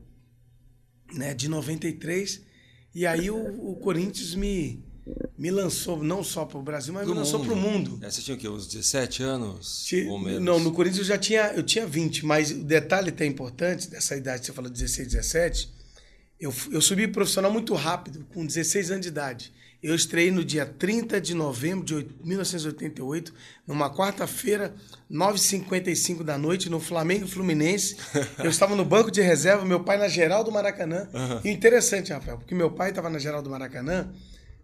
né, 1.12 1.34
de 1.34 1.48
93. 1.48 2.42
E 2.94 3.04
aí 3.04 3.28
o, 3.28 3.70
o 3.70 3.74
Corinthians 3.74 4.36
me, 4.36 4.84
me 5.36 5.50
lançou 5.50 6.00
não 6.00 6.22
só 6.22 6.44
para 6.44 6.58
o 6.58 6.62
Brasil, 6.62 6.94
mas 6.94 7.02
Pro 7.02 7.12
me 7.12 7.18
lançou 7.18 7.40
para 7.44 7.52
o 7.52 7.56
mundo. 7.56 7.98
É, 8.02 8.08
você 8.08 8.22
tinha 8.22 8.36
o 8.36 8.38
quê? 8.38 8.48
Uns 8.48 8.68
17 8.68 9.24
anos? 9.24 9.82
Ti- 9.84 10.06
ou 10.06 10.16
menos? 10.16 10.40
Não, 10.40 10.60
no 10.60 10.70
Corinthians 10.70 11.00
eu 11.00 11.04
já 11.04 11.18
tinha, 11.18 11.48
eu 11.54 11.64
tinha 11.64 11.84
20, 11.88 12.24
mas 12.24 12.52
o 12.52 12.62
detalhe 12.62 13.08
até 13.08 13.26
importante 13.26 13.90
dessa 13.90 14.16
idade, 14.16 14.46
você 14.46 14.52
falou 14.52 14.70
16, 14.70 15.08
17, 15.08 15.74
eu, 16.38 16.54
eu 16.70 16.80
subi 16.80 17.08
profissional 17.08 17.52
muito 17.52 17.74
rápido, 17.74 18.24
com 18.32 18.46
16 18.46 18.92
anos 18.92 19.02
de 19.02 19.08
idade. 19.08 19.52
Eu 19.82 19.94
estreiei 19.94 20.30
no 20.30 20.44
dia 20.44 20.64
30 20.66 21.20
de 21.20 21.34
novembro 21.34 21.84
de 21.84 21.94
oit- 21.94 22.14
1988, 22.24 23.32
numa 23.66 23.88
quarta-feira, 23.94 24.74
9h55 25.10 26.22
da 26.22 26.38
noite, 26.38 26.68
no 26.70 26.80
Flamengo 26.80 27.26
Fluminense. 27.26 27.96
Eu 28.42 28.50
estava 28.50 28.74
no 28.74 28.84
banco 28.84 29.10
de 29.10 29.20
reserva, 29.20 29.64
meu 29.64 29.84
pai 29.84 29.98
na 29.98 30.08
geral 30.08 30.42
do 30.42 30.50
Maracanã. 30.52 31.08
E 31.44 31.50
interessante, 31.50 32.12
Rafael, 32.12 32.38
porque 32.38 32.54
meu 32.54 32.70
pai 32.70 32.90
estava 32.90 33.10
na 33.10 33.18
geral 33.18 33.42
do 33.42 33.50
Maracanã 33.50 34.12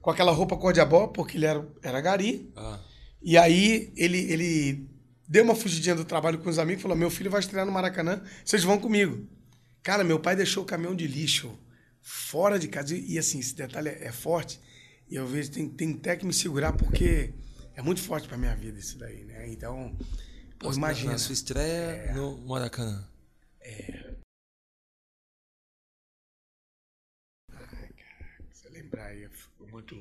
com 0.01 0.11
aquela 0.11 0.33
roupa 0.33 0.57
cor 0.57 0.73
de 0.73 0.81
abó, 0.81 1.07
porque 1.09 1.37
ele 1.37 1.47
era, 1.47 1.67
era 1.83 2.01
gari. 2.01 2.51
Ah, 2.57 2.81
E 3.23 3.37
aí 3.39 3.93
ele, 3.97 4.19
ele 4.33 4.89
deu 5.29 5.45
uma 5.45 5.55
fugidinha 5.55 5.95
do 5.95 6.05
trabalho 6.05 6.39
com 6.39 6.49
os 6.51 6.59
amigos 6.59 6.81
e 6.81 6.83
falou: 6.83 6.97
Meu 6.97 7.11
filho 7.11 7.31
vai 7.31 7.41
estrear 7.41 7.65
no 7.67 7.71
Maracanã, 7.73 8.21
vocês 8.45 8.65
vão 8.65 8.79
comigo. 8.79 9.27
Cara, 9.83 10.03
meu 10.03 10.19
pai 10.19 10.35
deixou 10.35 10.63
o 10.63 10.67
caminhão 10.67 10.95
de 10.97 11.07
lixo 11.07 11.57
fora 12.01 12.59
de 12.59 12.67
casa. 12.69 12.97
E, 12.97 13.13
e, 13.13 13.19
assim, 13.19 13.39
esse 13.39 13.55
detalhe 13.55 13.91
é, 13.91 14.07
é 14.07 14.13
forte. 14.13 14.59
E 15.13 15.17
eu 15.17 15.27
vejo, 15.27 15.51
tem, 15.51 15.69
tem 15.69 15.93
até 15.93 16.17
que 16.17 16.25
me 16.25 16.33
segurar, 16.33 16.73
porque 16.73 17.35
é 17.75 17.83
muito 17.83 18.01
forte 18.01 18.27
pra 18.27 18.39
minha 18.39 18.57
vida 18.57 18.79
isso 18.79 18.97
daí, 18.99 19.25
né? 19.25 19.47
Então, 19.53 19.95
pô, 20.59 20.71
na- 20.71 20.75
imagina. 20.77 21.13
Na 21.13 21.19
sua 21.19 21.35
estreia 21.35 22.15
no 22.15 22.39
Maracanã. 22.47 23.07
Você 28.53 28.69
lembrar 28.69 29.07
aí, 29.07 29.29
ficou 29.29 29.67
muito. 29.69 29.97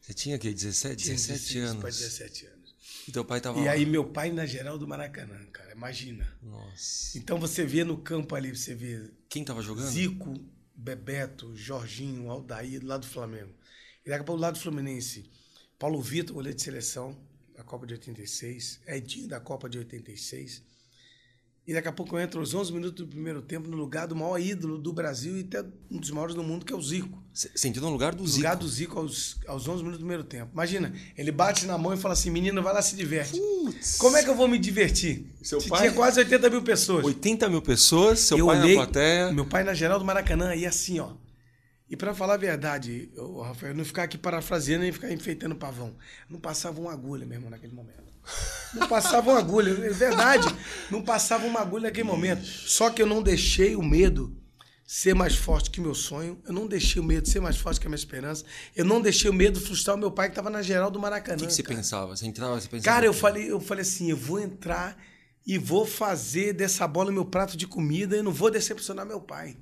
Você 0.00 0.14
tinha 0.14 0.36
o 0.36 0.38
quê? 0.38 0.52
17, 0.52 0.96
17 0.96 1.38
16 1.40 1.52
pra 1.52 1.70
anos. 1.88 1.98
17 1.98 2.46
anos. 2.46 2.76
E 3.08 3.12
teu 3.12 3.24
pai 3.24 3.40
tava 3.40 3.58
E 3.60 3.64
lá. 3.64 3.72
aí, 3.72 3.86
meu 3.86 4.04
pai 4.04 4.30
na 4.32 4.46
geral 4.46 4.78
do 4.78 4.86
Maracanã, 4.86 5.44
cara, 5.52 5.72
imagina. 5.72 6.26
Nossa. 6.42 7.16
Então 7.18 7.38
você 7.38 7.64
vê 7.64 7.84
no 7.84 7.98
campo 7.98 8.34
ali, 8.34 8.54
você 8.54 8.74
vê 8.74 9.10
Quem 9.28 9.44
tava 9.44 9.62
jogando? 9.62 9.88
Zico, 9.90 10.34
Bebeto, 10.76 11.56
Jorginho, 11.56 12.30
Aldair, 12.30 12.80
do 12.80 12.86
lado 12.86 13.00
do 13.00 13.08
Flamengo. 13.08 13.54
E 14.04 14.10
daqui 14.10 14.22
a 14.22 14.24
pouco 14.24 14.38
do 14.38 14.42
lado 14.42 14.54
do 14.54 14.60
Fluminense, 14.60 15.30
Paulo 15.78 16.00
Vitor, 16.00 16.34
goleiro 16.34 16.56
de 16.56 16.62
seleção, 16.62 17.16
da 17.56 17.64
Copa 17.64 17.86
de 17.86 17.94
86, 17.94 18.80
Edinho 18.86 19.28
da 19.28 19.40
Copa 19.40 19.68
de 19.68 19.78
86. 19.78 20.62
E 21.66 21.74
daqui 21.74 21.88
a 21.88 21.92
pouco 21.92 22.14
eu 22.16 22.20
entro 22.20 22.38
aos 22.38 22.54
11 22.54 22.72
minutos 22.72 23.04
do 23.04 23.08
primeiro 23.08 23.42
tempo 23.42 23.68
no 23.68 23.76
lugar 23.76 24.06
do 24.06 24.14
maior 24.14 24.38
ídolo 24.40 24.78
do 24.78 24.92
Brasil 24.92 25.36
e 25.36 25.40
até 25.40 25.64
um 25.90 25.98
dos 25.98 26.10
maiores 26.12 26.32
do 26.36 26.42
mundo, 26.44 26.64
que 26.64 26.72
é 26.72 26.76
o 26.76 26.80
Zico. 26.80 27.20
Entrou 27.64 27.86
no 27.86 27.92
lugar 27.92 28.14
do 28.14 28.22
No 28.22 28.28
Zico. 28.28 28.38
lugar 28.38 28.54
do 28.56 28.68
Zico 28.68 28.98
aos, 29.00 29.36
aos 29.48 29.66
11 29.66 29.78
minutos 29.78 29.98
do 29.98 30.02
primeiro 30.02 30.22
tempo. 30.22 30.50
Imagina, 30.52 30.92
ele 31.16 31.32
bate 31.32 31.66
na 31.66 31.76
mão 31.76 31.92
e 31.92 31.96
fala 31.96 32.14
assim, 32.14 32.30
menino, 32.30 32.62
vai 32.62 32.72
lá 32.72 32.80
se 32.80 32.94
diverte. 32.94 33.36
Putz. 33.40 33.96
Como 33.96 34.16
é 34.16 34.22
que 34.22 34.30
eu 34.30 34.36
vou 34.36 34.46
me 34.46 34.58
divertir? 34.58 35.26
Seu 35.42 35.60
pai- 35.66 35.80
Tinha 35.80 35.92
quase 35.92 36.20
80 36.20 36.48
mil 36.48 36.62
pessoas. 36.62 37.04
80 37.04 37.48
mil 37.48 37.60
pessoas, 37.60 38.20
seu 38.20 38.38
eu 38.38 38.46
pai 38.46 38.60
olhei, 38.60 38.76
na 38.76 38.82
plateia. 38.84 39.32
Meu 39.32 39.44
pai 39.44 39.64
na 39.64 39.74
geral 39.74 39.98
do 39.98 40.04
Maracanã, 40.04 40.54
e 40.54 40.64
assim, 40.64 41.00
ó. 41.00 41.14
E 41.90 41.96
pra 41.96 42.14
falar 42.14 42.34
a 42.34 42.36
verdade, 42.38 43.10
ô, 43.16 43.42
Rafael, 43.42 43.74
não 43.74 43.84
ficar 43.84 44.04
aqui 44.04 44.16
parafraseando 44.16 44.84
nem 44.84 44.92
ficar 44.92 45.12
enfeitando 45.12 45.54
pavão. 45.56 45.96
Não 46.30 46.38
passava 46.38 46.80
uma 46.80 46.92
agulha 46.92 47.26
mesmo 47.26 47.50
naquele 47.50 47.72
momento. 47.74 48.05
Não 48.74 48.88
passava 48.88 49.30
uma 49.30 49.38
agulha, 49.38 49.70
é 49.70 49.90
verdade. 49.90 50.46
Não 50.90 51.02
passava 51.02 51.46
uma 51.46 51.60
agulha 51.60 51.84
naquele 51.84 52.06
momento. 52.06 52.44
Só 52.44 52.90
que 52.90 53.00
eu 53.00 53.06
não 53.06 53.22
deixei 53.22 53.74
o 53.76 53.82
medo 53.82 54.36
ser 54.86 55.14
mais 55.14 55.34
forte 55.34 55.70
que 55.70 55.80
meu 55.80 55.94
sonho. 55.94 56.40
Eu 56.46 56.52
não 56.52 56.66
deixei 56.66 57.00
o 57.00 57.04
medo 57.04 57.28
ser 57.28 57.40
mais 57.40 57.56
forte 57.56 57.80
que 57.80 57.86
a 57.86 57.90
minha 57.90 57.96
esperança. 57.96 58.44
Eu 58.74 58.84
não 58.84 59.00
deixei 59.00 59.30
o 59.30 59.34
medo 59.34 59.60
frustrar 59.60 59.96
o 59.96 59.98
meu 59.98 60.10
pai 60.10 60.28
que 60.28 60.32
estava 60.32 60.50
na 60.50 60.62
geral 60.62 60.90
do 60.90 61.00
Maracanã. 61.00 61.36
O 61.36 61.40
que, 61.40 61.46
que 61.46 61.54
você 61.54 61.62
cara. 61.62 61.76
pensava? 61.76 62.16
Você 62.16 62.26
entrava, 62.26 62.60
você 62.60 62.68
pensava. 62.68 62.94
Cara, 62.94 63.06
eu 63.06 63.12
falei, 63.12 63.50
eu 63.50 63.60
falei 63.60 63.82
assim, 63.82 64.10
eu 64.10 64.16
vou 64.16 64.38
entrar 64.38 64.96
e 65.46 65.58
vou 65.58 65.86
fazer 65.86 66.52
dessa 66.52 66.86
bola 66.86 67.10
meu 67.10 67.24
prato 67.24 67.56
de 67.56 67.66
comida 67.66 68.16
e 68.16 68.22
não 68.22 68.32
vou 68.32 68.50
decepcionar 68.50 69.06
meu 69.06 69.20
pai. 69.20 69.56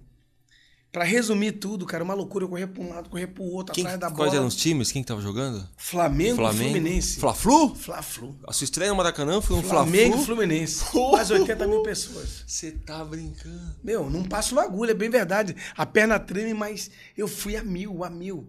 Pra 0.95 1.03
resumir 1.03 1.51
tudo, 1.51 1.85
cara, 1.85 2.05
uma 2.05 2.15
loucura. 2.15 2.45
Eu 2.45 2.49
corria 2.49 2.69
pra 2.69 2.81
um 2.81 2.89
lado, 2.91 3.11
corria 3.11 3.27
pro 3.27 3.43
outro, 3.43 3.75
Quem, 3.75 3.83
atrás 3.83 3.99
da 3.99 4.09
bola. 4.09 4.17
quais 4.17 4.33
eram 4.33 4.47
os 4.47 4.55
times? 4.55 4.93
Quem 4.93 5.03
que 5.03 5.09
tava 5.09 5.21
jogando? 5.21 5.69
Flamengo, 5.77 6.41
e 6.41 6.55
Fluminense. 6.55 7.19
Fla-Flu? 7.19 7.75
Fla-Flu. 7.75 8.39
A 8.47 8.53
sua 8.53 8.65
estreia 8.65 8.93
no 8.93 8.97
Maracanã 8.97 9.41
foi 9.41 9.57
um 9.57 9.63
Flamengo 9.65 10.11
e 10.15 10.19
Fla-Flu? 10.19 10.25
Fluminense. 10.37 10.85
Pô! 10.93 11.11
Quase 11.11 11.33
80 11.33 11.67
mil 11.67 11.83
pessoas. 11.83 12.45
Você 12.47 12.71
tá 12.71 13.05
brincando. 13.05 13.75
Meu, 13.83 14.09
não 14.09 14.23
passo 14.23 14.55
uma 14.55 14.63
agulha, 14.63 14.93
é 14.93 14.95
bem 14.95 15.11
verdade. 15.11 15.57
A 15.77 15.85
perna 15.85 16.17
treme, 16.21 16.55
mas 16.55 16.93
eu 17.19 17.27
fui 17.27 17.57
a 17.57 17.65
mil, 17.65 18.05
a 18.05 18.09
mil. 18.09 18.47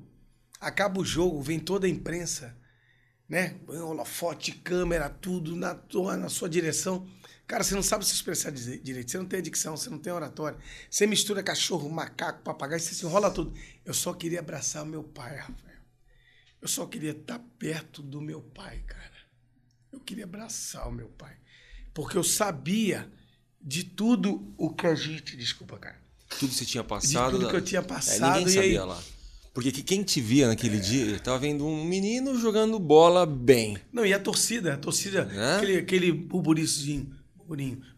Acaba 0.62 1.02
o 1.02 1.04
jogo, 1.04 1.42
vem 1.42 1.58
toda 1.58 1.88
a 1.88 1.90
imprensa, 1.90 2.56
né? 3.28 3.56
Holofote, 3.68 4.52
câmera, 4.52 5.10
tudo 5.10 5.56
na, 5.56 5.76
na 6.16 6.30
sua 6.30 6.48
direção. 6.48 7.08
Cara, 7.48 7.64
você 7.64 7.76
não 7.76 7.84
sabe 7.84 8.06
se 8.06 8.14
expressar 8.14 8.52
direito, 8.52 9.12
você 9.12 9.18
não 9.20 9.26
tem 9.26 9.42
dicção, 9.42 9.78
você 9.78 9.90
não 9.90 10.00
tem 10.00 10.12
oratória. 10.12 10.58
Você 10.90 11.06
mistura 11.06 11.44
cachorro, 11.44 11.88
macaco, 11.90 12.42
papagaio, 12.42 12.80
você 12.82 12.96
se 12.96 13.06
enrola 13.06 13.30
tudo. 13.30 13.54
Eu 13.86 13.94
só 13.94 14.14
queria 14.14 14.40
abraçar 14.40 14.84
o 14.84 14.86
meu 14.88 15.04
pai, 15.04 15.38
Rafael. 15.38 15.76
Eu 16.62 16.68
só 16.68 16.88
queria 16.88 17.12
estar 17.12 17.38
perto 17.60 18.02
do 18.02 18.20
meu 18.20 18.42
pai, 18.42 18.80
cara. 18.88 19.12
Eu 19.94 20.00
queria 20.00 20.24
abraçar 20.24 20.88
o 20.88 20.92
meu 20.92 21.08
pai. 21.10 21.36
Porque 21.94 22.18
eu 22.18 22.24
sabia 22.24 23.08
de 23.62 23.84
tudo 23.84 24.52
o 24.58 24.74
que 24.74 24.88
a 24.88 24.96
gente. 24.96 25.38
Desculpa, 25.38 25.78
cara. 25.78 26.00
Tudo 26.40 26.50
que 26.50 26.56
você 26.56 26.66
tinha 26.66 26.84
passado. 26.84 27.32
tudo 27.34 27.44
da- 27.46 27.50
que 27.52 27.56
eu 27.58 27.62
tinha 27.62 27.82
É, 27.82 27.84
passado, 27.84 28.40
ninguém 28.40 28.56
e 28.56 28.60
aí? 28.60 28.70
É. 28.76 28.80
sabia 28.80 28.86
lá. 28.86 29.04
Porque 29.54 29.72
que- 29.72 29.84
quem 29.84 30.04
te 30.04 30.20
via 30.20 30.48
naquele 30.48 30.80
dia, 30.80 31.18
tava 31.20 31.38
vendo 31.40 31.66
um 31.66 31.86
menino 31.86 32.38
jogando 32.38 32.78
bola 32.80 33.26
bem. 33.26 33.78
Não, 33.94 34.04
e 34.06 34.14
a 34.14 34.20
torcida, 34.20 34.74
a 34.74 34.78
torcida, 34.78 35.30
É? 35.32 35.56
aquele, 35.58 35.78
aquele 35.78 36.12
burburicinho, 36.12 37.16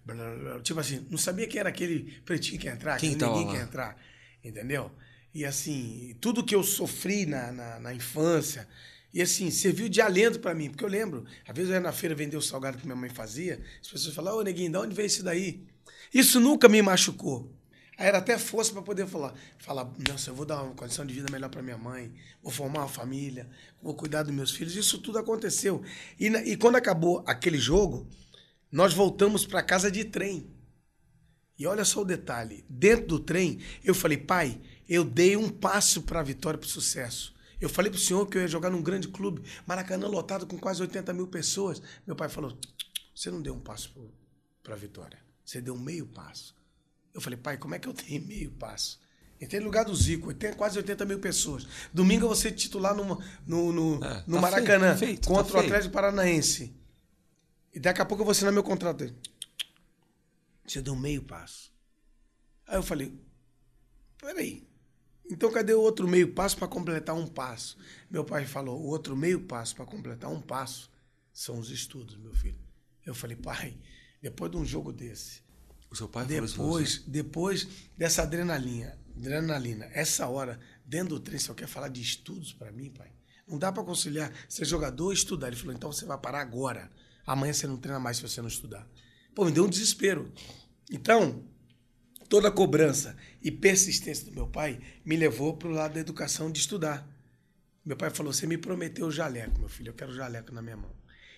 blá, 0.06 0.60
tipo 0.62 0.80
assim, 0.80 1.06
não 1.10 1.18
sabia 1.18 1.48
quem 1.48 1.60
era 1.60 1.70
aquele 1.70 2.20
pretinho 2.26 2.60
que 2.60 2.68
ia 2.68 2.74
entrar, 2.74 2.98
Quem 2.98 3.12
que 3.12 3.18
tava 3.18 3.34
ninguém 3.34 3.48
lá? 3.48 3.54
quer 3.54 3.64
entrar, 3.64 3.98
entendeu? 4.44 4.92
E 5.34 5.46
assim, 5.46 6.16
tudo 6.20 6.44
que 6.44 6.56
eu 6.56 6.64
sofri 6.64 7.26
na, 7.26 7.52
na, 7.52 7.80
na 7.80 7.94
infância, 7.94 8.68
e 9.14 9.22
assim, 9.22 9.50
serviu 9.50 9.88
de 9.88 10.02
alento 10.02 10.40
pra 10.40 10.54
mim, 10.54 10.70
porque 10.70 10.84
eu 10.84 10.90
lembro, 10.90 11.26
às 11.48 11.56
vezes 11.56 11.70
eu 11.70 11.76
ia 11.76 11.82
na 11.82 11.92
feira 11.92 12.14
vender 12.16 12.38
o 12.38 12.42
salgado 12.42 12.78
que 12.78 12.86
minha 12.86 12.96
mãe 12.96 13.10
fazia, 13.10 13.62
as 13.82 13.88
pessoas 13.88 14.14
falavam, 14.14 14.40
ô 14.40 14.44
neguinho, 14.44 14.72
de 14.72 14.78
onde 14.78 14.96
veio 14.96 15.08
isso 15.08 15.24
daí? 15.24 15.66
Isso 16.14 16.40
nunca 16.40 16.68
me 16.68 16.82
machucou. 16.82 17.52
Aí 17.98 18.06
era 18.08 18.20
até 18.20 18.38
força 18.38 18.72
para 18.72 18.84
poder 18.84 19.08
falar, 19.08 19.34
falar, 19.58 19.92
nossa, 20.08 20.30
eu 20.30 20.36
vou 20.36 20.46
dar 20.46 20.62
uma 20.62 20.76
condição 20.76 21.04
de 21.04 21.14
vida 21.14 21.32
melhor 21.32 21.50
para 21.50 21.64
minha 21.64 21.78
mãe, 21.78 22.14
vou 22.44 22.52
formar 22.52 22.82
uma 22.82 22.88
família, 22.88 23.50
vou 23.82 23.96
cuidar 23.96 24.22
dos 24.22 24.34
meus 24.34 24.52
filhos. 24.52 24.76
Isso 24.76 25.00
tudo 25.00 25.18
aconteceu. 25.18 25.82
E, 26.20 26.28
e 26.28 26.56
quando 26.58 26.76
acabou 26.76 27.24
aquele 27.26 27.58
jogo, 27.58 28.08
nós 28.72 28.94
voltamos 28.94 29.46
para 29.46 29.64
casa 29.64 29.90
de 29.90 30.04
trem. 30.04 30.50
E 31.58 31.66
olha 31.66 31.84
só 31.84 32.02
o 32.02 32.06
detalhe, 32.06 32.64
dentro 32.70 33.08
do 33.08 33.20
trem, 33.20 33.60
eu 33.84 33.96
falei, 33.96 34.18
pai, 34.18 34.62
eu 34.88 35.04
dei 35.04 35.36
um 35.36 35.50
passo 35.50 36.04
para 36.04 36.20
a 36.20 36.24
vitória, 36.24 36.60
para 36.60 36.68
o 36.68 36.70
sucesso. 36.70 37.36
Eu 37.60 37.68
falei 37.68 37.90
para 37.90 37.98
o 37.98 38.02
senhor 38.02 38.28
que 38.28 38.38
eu 38.38 38.42
ia 38.42 38.48
jogar 38.48 38.70
num 38.70 38.84
grande 38.84 39.08
clube, 39.08 39.42
Maracanã 39.66 40.08
lotado 40.08 40.46
com 40.46 40.58
quase 40.60 40.82
80 40.82 41.12
mil 41.14 41.28
pessoas. 41.28 41.82
Meu 42.06 42.16
pai 42.16 42.30
falou, 42.30 42.56
você 43.16 43.32
não 43.32 43.42
deu 43.42 43.56
um 43.56 43.60
passo 43.60 43.92
para 44.62 44.76
a 44.76 44.78
vitória, 44.78 45.20
você 45.44 45.60
deu 45.60 45.74
um 45.74 45.80
meio 45.80 46.06
passo. 46.06 46.56
Eu 47.14 47.20
falei, 47.20 47.38
pai, 47.38 47.58
como 47.58 47.74
é 47.74 47.80
que 47.80 47.88
eu 47.88 47.94
tenho 47.96 48.24
meio 48.28 48.52
passo? 48.52 49.00
Entrei 49.42 49.60
no 49.60 49.68
lugar 49.68 49.86
do 49.86 49.96
Zico, 49.96 50.34
tem 50.34 50.54
quase 50.54 50.78
80 50.78 51.06
mil 51.06 51.20
pessoas. 51.20 51.68
Domingo 51.94 52.26
eu 52.26 52.30
vou 52.30 52.36
ser 52.36 52.52
titular 52.52 52.96
no, 52.96 53.22
no, 53.46 53.72
no, 53.72 54.04
É, 54.04 54.24
no 54.28 54.36
tá 54.36 54.42
Maracanã 54.42 54.98
feito, 54.98 55.00
feito, 55.00 55.22
tá 55.22 55.28
contra 55.28 55.58
o 55.58 55.60
feito. 55.60 55.66
Atlético 55.66 55.94
Paranaense. 55.94 56.76
E 57.78 57.80
daqui 57.80 58.02
a 58.02 58.06
pouco 58.06 58.22
eu 58.22 58.26
vou 58.26 58.32
assinar 58.32 58.52
meu 58.52 58.64
contrato. 58.64 59.04
Ele, 59.04 59.16
Você 60.66 60.82
deu 60.82 60.96
meio 60.96 61.22
passo. 61.22 61.72
Aí 62.66 62.76
eu 62.76 62.82
falei, 62.82 63.14
peraí. 64.20 64.68
Então 65.30 65.52
cadê 65.52 65.76
o 65.76 65.82
outro 65.82 66.08
meio 66.08 66.34
passo 66.34 66.58
para 66.58 66.68
completar 66.68 67.16
um 67.16 67.28
passo? 67.28 67.78
Meu 68.10 68.26
pai 68.26 68.48
falou, 68.48 68.82
o 68.82 68.88
outro 68.88 69.16
meio 69.16 69.42
passo 69.42 69.76
para 69.76 69.86
completar 69.86 70.32
um 70.32 70.42
passo 70.42 70.90
são 71.32 71.60
os 71.60 71.70
estudos, 71.70 72.18
meu 72.18 72.34
filho. 72.34 72.58
Eu 73.06 73.14
falei, 73.14 73.36
pai, 73.38 73.78
depois 74.24 74.50
de 74.50 74.58
um 74.58 74.66
jogo 74.66 74.92
desse, 74.92 75.44
O 75.92 75.96
seu 75.96 76.10
pai 76.10 76.26
falou 76.26 76.46
isso 76.46 76.56
pra 76.56 76.64
você? 76.66 76.84
depois, 76.84 77.04
depois 77.06 77.68
dessa 77.96 78.24
adrenalina, 78.24 78.98
adrenalina, 79.16 79.86
essa 79.94 80.28
hora, 80.28 80.60
dentro 80.84 81.10
do 81.10 81.20
trem, 81.20 81.38
você 81.38 81.54
quer 81.54 81.68
falar 81.68 81.90
de 81.90 82.02
estudos 82.02 82.54
para 82.54 82.72
mim, 82.72 82.90
pai? 82.90 83.12
Não 83.48 83.60
dá 83.60 83.72
para 83.72 83.84
conciliar 83.84 84.34
ser 84.50 84.66
jogador 84.66 85.12
e 85.12 85.16
estudar. 85.16 85.50
Ele 85.50 85.56
falou, 85.56 85.76
então 85.76 85.92
você 85.92 86.06
vai 86.06 86.18
parar 86.18 86.42
agora. 86.42 86.92
Amanhã 87.28 87.52
você 87.52 87.68
não 87.68 87.76
treina 87.76 88.00
mais 88.00 88.18
se 88.18 88.24
você 88.24 88.42
não 88.42 88.48
estudar. 88.48 88.88
Pô, 89.36 89.44
me 89.44 89.52
deu 89.52 89.66
um 89.66 89.70
desespero. 89.70 90.32
Então, 90.90 91.44
toda 92.30 92.48
a 92.48 92.52
cobrança 92.52 93.18
e 93.44 93.52
persistência 93.52 94.26
do 94.26 94.32
meu 94.32 94.48
pai 94.48 94.80
me 95.04 95.18
levou 95.18 95.58
para 95.58 95.68
o 95.68 95.72
lado 95.72 95.96
da 95.96 96.00
educação 96.00 96.50
de 96.50 96.60
estudar. 96.60 97.06
Meu 97.86 97.98
pai 97.98 98.10
falou: 98.10 98.32
Você 98.32 98.48
me 98.48 98.58
prometeu 98.58 99.12
jaleco, 99.12 99.60
meu 99.60 99.68
filho, 99.68 99.90
eu 99.90 99.94
quero 99.94 100.14
jaleco 100.14 100.54
na 100.54 100.62
minha 100.62 100.78
mão. 100.78 100.96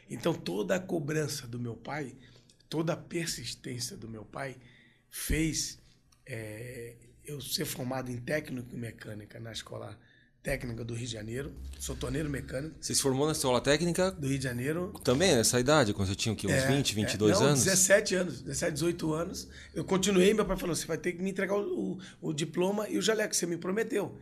Então, 0.08 0.34
toda 0.34 0.75
a 0.75 0.79
cobrança 0.79 1.48
do 1.48 1.60
meu 1.60 1.75
pai, 1.75 2.15
toda 2.69 2.93
a 2.93 2.98
persistência 2.98 3.98
do 3.98 4.08
meu 4.08 4.24
pai 4.24 4.58
fez 5.10 5.79
é, 6.24 6.96
eu 7.25 7.41
ser 7.41 7.65
formado 7.65 8.12
em 8.12 8.17
técnico 8.17 8.75
em 8.75 8.79
mecânica 8.79 9.39
na 9.39 9.51
escola 9.51 10.00
técnica 10.41 10.84
do 10.84 10.93
Rio 10.93 11.05
de 11.05 11.13
Janeiro. 11.13 11.53
Sou 11.79 11.96
torneiro 11.96 12.29
mecânico 12.29 12.75
Você 12.79 12.96
se 12.96 13.01
formou 13.01 13.25
na 13.25 13.34
escola 13.34 13.62
técnica 13.62 14.12
do 14.12 14.27
Rio 14.27 14.38
de 14.38 14.43
Janeiro. 14.43 14.93
também 15.03 15.36
nessa 15.36 15.60
idade, 15.60 15.93
quando 15.93 16.08
você 16.08 16.15
tinha 16.15 16.34
o 16.34 16.36
quê? 16.36 16.48
Uns 16.48 16.53
É, 16.53 16.67
20, 16.67 16.96
22 16.96 17.38
é, 17.38 17.39
não, 17.39 17.48
anos? 17.48 17.63
17 17.63 18.15
anos, 18.15 18.41
17, 18.41 18.74
18 18.74 19.13
anos. 19.13 19.48
Eu 19.74 19.84
continuei, 19.84 20.34
meu 20.34 20.46
pai 20.46 20.58
falou: 20.58 20.75
você 20.75 20.86
vai 20.86 20.98
ter 20.98 21.13
que 21.13 21.22
me 21.22 21.29
entregar 21.29 21.55
o, 21.55 21.93
o, 22.22 22.29
o 22.29 22.34
diploma 22.34 22.88
e 22.89 22.98
o 22.98 23.01
jaleco 23.01 23.29
que 23.31 23.38
você 23.38 23.46
me 23.46 23.58
prometeu. 23.58 24.17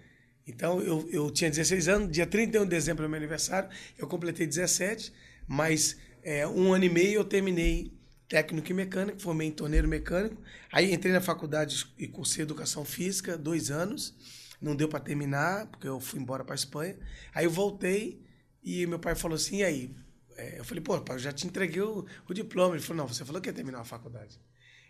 Então, 0.48 0.82
eu, 0.82 1.08
eu 1.12 1.30
tinha 1.30 1.50
16 1.50 1.88
anos, 1.90 2.12
dia 2.12 2.26
31 2.26 2.64
de 2.64 2.70
dezembro 2.70 3.04
é 3.04 3.08
meu 3.08 3.18
aniversário, 3.18 3.70
eu 3.98 4.08
completei 4.08 4.48
17, 4.48 5.12
mas 5.46 5.98
é, 6.24 6.48
um 6.48 6.74
ano 6.74 6.86
e 6.86 6.90
meio 6.90 7.16
eu 7.20 7.26
terminei 7.26 7.92
técnico 8.30 8.72
em 8.72 8.76
mecânico, 8.76 9.22
formei 9.22 9.50
em 9.50 9.52
torneiro 9.52 9.88
mecânico. 9.88 10.42
Aí 10.72 10.94
entrei 10.94 11.12
na 11.14 11.22
faculdade 11.22 11.86
e 11.98 12.08
cursei 12.08 12.44
educação 12.44 12.86
física, 12.86 13.38
dois 13.38 13.70
anos. 13.72 14.16
Não 14.60 14.76
deu 14.76 14.90
para 14.90 15.00
terminar, 15.00 15.68
porque 15.68 15.88
eu 15.88 16.00
fui 16.00 16.20
embora 16.20 16.44
para 16.44 16.56
Espanha. 16.56 16.98
Aí 17.34 17.46
eu 17.46 17.52
voltei 17.52 18.22
e 18.64 18.86
meu 18.88 19.00
pai 19.00 19.16
falou 19.16 19.36
assim: 19.36 19.58
e 19.58 19.64
aí? 19.64 19.96
É, 20.36 20.60
eu 20.60 20.64
falei, 20.64 20.84
pô, 20.84 21.00
pai, 21.02 21.16
eu 21.16 21.20
já 21.20 21.32
te 21.32 21.48
entreguei 21.48 21.82
o, 21.82 22.06
o 22.28 22.34
diploma. 22.34 22.76
Ele 22.76 22.84
falou: 22.84 23.04
não, 23.04 23.14
você 23.14 23.24
falou 23.24 23.42
que 23.42 23.50
ia 23.50 23.54
terminar 23.54 23.82
a 23.82 23.86
faculdade. 23.86 24.40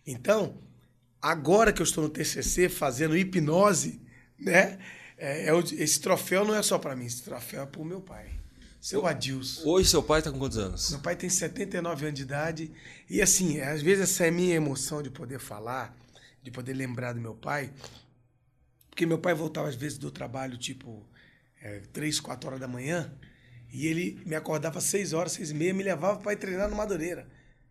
Então, 0.05 0.57
agora 1.21 1.73
que 1.73 1.81
eu 1.81 1.83
estou 1.83 2.03
no 2.03 2.09
TCC 2.09 2.69
fazendo 2.69 3.17
hipnose, 3.17 4.01
né? 4.39 4.79
É, 5.17 5.49
é 5.49 5.59
esse 5.77 5.99
troféu 5.99 6.45
não 6.45 6.53
é 6.53 6.61
só 6.61 6.77
para 6.77 6.95
mim, 6.95 7.05
esse 7.05 7.23
troféu 7.23 7.63
é 7.63 7.65
para 7.65 7.81
o 7.81 7.85
meu 7.85 7.99
pai, 7.99 8.29
seu 8.79 9.05
Adilson. 9.07 9.67
Hoje 9.67 9.89
seu 9.89 10.03
pai 10.03 10.21
tá 10.21 10.31
com 10.31 10.37
quantos 10.37 10.57
anos? 10.57 10.91
Meu 10.91 10.99
pai 10.99 11.15
tem 11.15 11.29
79 11.29 12.05
anos 12.05 12.15
de 12.15 12.21
idade. 12.23 12.71
E 13.09 13.21
assim, 13.21 13.59
às 13.59 13.81
vezes 13.81 14.03
essa 14.03 14.25
é 14.25 14.29
a 14.29 14.31
minha 14.31 14.55
emoção 14.55 15.01
de 15.01 15.09
poder 15.09 15.39
falar, 15.39 15.97
de 16.43 16.51
poder 16.51 16.73
lembrar 16.73 17.13
do 17.13 17.19
meu 17.19 17.33
pai. 17.33 17.73
Porque 18.97 19.05
meu 19.05 19.19
pai 19.19 19.35
voltava 19.35 19.69
às 19.69 19.75
vezes 19.75 19.99
do 19.99 20.09
trabalho, 20.09 20.57
tipo, 20.57 21.07
é, 21.61 21.81
3, 21.93 22.19
4 22.19 22.47
horas 22.47 22.59
da 22.59 22.67
manhã. 22.67 23.13
E 23.71 23.85
ele 23.85 24.19
me 24.25 24.33
acordava 24.33 24.79
às 24.79 24.85
6 24.85 25.13
horas, 25.13 25.33
6 25.33 25.51
e 25.51 25.53
meia, 25.53 25.71
me 25.71 25.83
levava 25.83 26.19
para 26.19 26.33
ir 26.33 26.37
treinar 26.37 26.67
no 26.67 26.75
Madureira. 26.75 27.29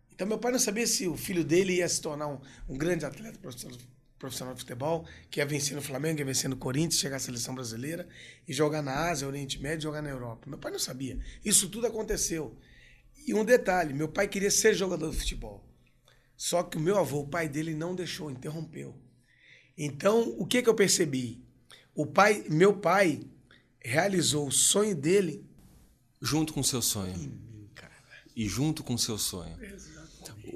Então 0.09 0.25
meu 0.25 0.37
pai 0.37 0.53
não 0.53 0.59
sabia 0.59 0.87
se 0.87 1.05
o 1.05 1.17
filho 1.17 1.43
dele 1.43 1.73
ia 1.73 1.89
se 1.89 1.99
tornar 1.99 2.29
um, 2.29 2.39
um 2.69 2.77
grande 2.77 3.05
atleta 3.05 3.37
profissional, 3.39 4.55
de 4.55 4.61
futebol, 4.61 5.05
que 5.29 5.41
ia 5.41 5.45
vencer 5.45 5.75
no 5.75 5.81
Flamengo, 5.81 6.19
ia 6.19 6.25
vencer 6.25 6.49
no 6.49 6.55
Corinthians, 6.55 7.01
chegar 7.01 7.17
à 7.17 7.19
seleção 7.19 7.53
brasileira 7.53 8.07
e 8.47 8.53
jogar 8.53 8.81
na 8.81 9.09
Ásia, 9.09 9.27
Oriente 9.27 9.61
Médio, 9.61 9.81
jogar 9.81 10.01
na 10.01 10.09
Europa. 10.09 10.49
Meu 10.49 10.57
pai 10.57 10.71
não 10.71 10.79
sabia. 10.79 11.19
Isso 11.43 11.67
tudo 11.67 11.87
aconteceu. 11.87 12.57
E 13.27 13.33
um 13.33 13.43
detalhe, 13.43 13.93
meu 13.93 14.07
pai 14.07 14.29
queria 14.29 14.49
ser 14.49 14.73
jogador 14.73 15.11
de 15.11 15.17
futebol. 15.17 15.61
Só 16.37 16.63
que 16.63 16.77
o 16.77 16.79
meu 16.79 16.97
avô, 16.97 17.19
o 17.19 17.27
pai 17.27 17.49
dele, 17.49 17.75
não 17.75 17.93
deixou, 17.93 18.31
interrompeu. 18.31 18.95
Então, 19.77 20.33
o 20.37 20.45
que, 20.45 20.61
que 20.61 20.69
eu 20.69 20.73
percebi? 20.73 21.39
O 21.93 22.05
pai, 22.05 22.43
meu 22.49 22.73
pai 22.73 23.21
realizou 23.79 24.47
o 24.47 24.51
sonho 24.51 24.95
dele 24.95 25.45
Junto 26.21 26.51
com 26.53 26.61
o 26.61 26.63
seu 26.63 26.81
sonho. 26.81 27.15
mim. 27.17 27.39
E 28.35 28.47
junto 28.47 28.83
com 28.83 28.95
o 28.95 28.99
seu 28.99 29.17
sonho. 29.17 29.55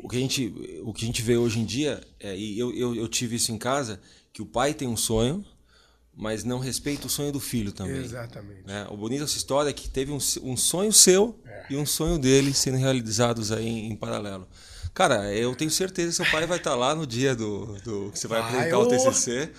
O 0.04 0.10
que 0.10 0.18
a 0.18 0.20
gente, 0.20 0.54
o 0.84 0.94
que 0.94 1.04
a 1.04 1.08
gente 1.08 1.22
vê 1.22 1.38
hoje 1.38 1.60
em 1.60 1.66
dia, 1.66 2.02
é, 2.20 2.36
e 2.36 2.58
eu, 2.58 2.74
eu, 2.74 2.96
eu 2.96 3.08
tive 3.08 3.36
isso 3.36 3.52
em 3.52 3.58
casa, 3.58 4.02
que 4.34 4.42
o 4.42 4.46
pai 4.46 4.74
tem 4.74 4.88
um 4.88 4.98
sonho, 4.98 5.46
mas 6.16 6.44
não 6.44 6.60
respeita 6.60 7.08
o 7.08 7.10
sonho 7.10 7.32
do 7.32 7.40
filho 7.40 7.72
também. 7.72 7.98
Exatamente. 8.04 8.64
né? 8.66 8.88
O 8.90 8.98
bonito 8.98 9.22
dessa 9.22 9.38
história 9.38 9.70
é 9.70 9.74
que 9.74 9.90
teve 9.90 10.12
um, 10.12 10.20
um 10.44 10.58
sonho 10.58 10.92
seu 10.92 11.40
É. 11.46 11.68
e 11.72 11.78
um 11.78 11.86
sonho 11.86 12.18
dele 12.18 12.54
sendo 12.54 12.78
realizados 12.78 13.52
aí 13.52 13.66
em, 13.68 13.92
em 13.92 13.96
paralelo. 13.96 14.48
Cara, 14.94 15.34
eu 15.34 15.56
tenho 15.56 15.72
certeza 15.72 16.10
que 16.10 16.16
seu 16.16 16.32
pai 16.32 16.46
vai 16.46 16.58
estar 16.58 16.76
lá 16.76 16.94
no 16.94 17.08
dia 17.08 17.36
do, 17.36 17.66
do 17.84 18.12
que 18.12 18.20
você 18.20 18.28
vai 18.28 18.42
Vai, 18.42 18.50
apresentar 18.70 18.78
o! 18.80 18.88
TCC. 18.88 19.50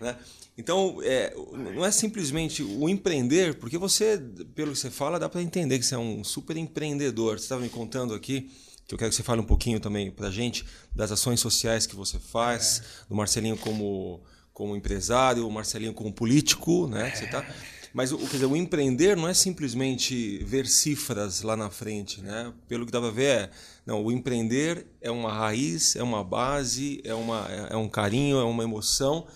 Né? 0.00 0.16
Então, 0.58 0.98
é, 1.02 1.34
não 1.74 1.84
é 1.84 1.90
simplesmente 1.90 2.62
o 2.62 2.88
empreender, 2.88 3.54
porque 3.54 3.78
você, 3.78 4.18
pelo 4.54 4.72
que 4.72 4.78
você 4.78 4.90
fala, 4.90 5.18
dá 5.18 5.28
para 5.28 5.40
entender 5.40 5.78
que 5.78 5.86
você 5.86 5.94
é 5.94 5.98
um 5.98 6.22
super 6.22 6.56
empreendedor. 6.58 7.38
Você 7.38 7.44
estava 7.44 7.62
me 7.62 7.70
contando 7.70 8.12
aqui, 8.12 8.50
que 8.86 8.94
eu 8.94 8.98
quero 8.98 9.08
que 9.10 9.16
você 9.16 9.22
fale 9.22 9.40
um 9.40 9.44
pouquinho 9.46 9.80
também 9.80 10.10
para 10.10 10.30
gente, 10.30 10.66
das 10.94 11.10
ações 11.10 11.40
sociais 11.40 11.86
que 11.86 11.96
você 11.96 12.18
faz, 12.18 12.80
É. 12.80 13.08
do 13.08 13.14
Marcelinho 13.14 13.56
como, 13.56 14.20
como 14.52 14.76
empresário, 14.76 15.48
o 15.48 15.50
Marcelinho 15.50 15.94
como 15.94 16.12
político, 16.12 16.86
né? 16.86 17.10
Você 17.16 17.26
tá... 17.28 17.44
Mas 17.92 18.10
o, 18.12 18.16
dizer, 18.16 18.46
o 18.46 18.56
empreender 18.56 19.16
não 19.16 19.28
é 19.28 19.34
simplesmente 19.34 20.38
ver 20.44 20.66
cifras 20.66 21.42
lá 21.42 21.56
na 21.56 21.68
frente, 21.70 22.20
né? 22.20 22.52
Pelo 22.66 22.86
que 22.86 22.92
dava 22.92 23.08
a 23.08 23.10
ver, 23.10 23.24
é, 23.24 23.50
não, 23.84 24.02
o 24.04 24.10
empreender 24.10 24.86
é 25.00 25.10
uma 25.10 25.32
raiz, 25.32 25.94
é 25.96 26.02
uma 26.02 26.24
base, 26.24 27.00
é, 27.04 27.14
uma, 27.14 27.46
é, 27.50 27.74
é 27.74 27.76
um 27.76 27.88
carinho, 27.88 28.38
é 28.38 28.44
uma 28.44 28.62
emoção 28.62 29.26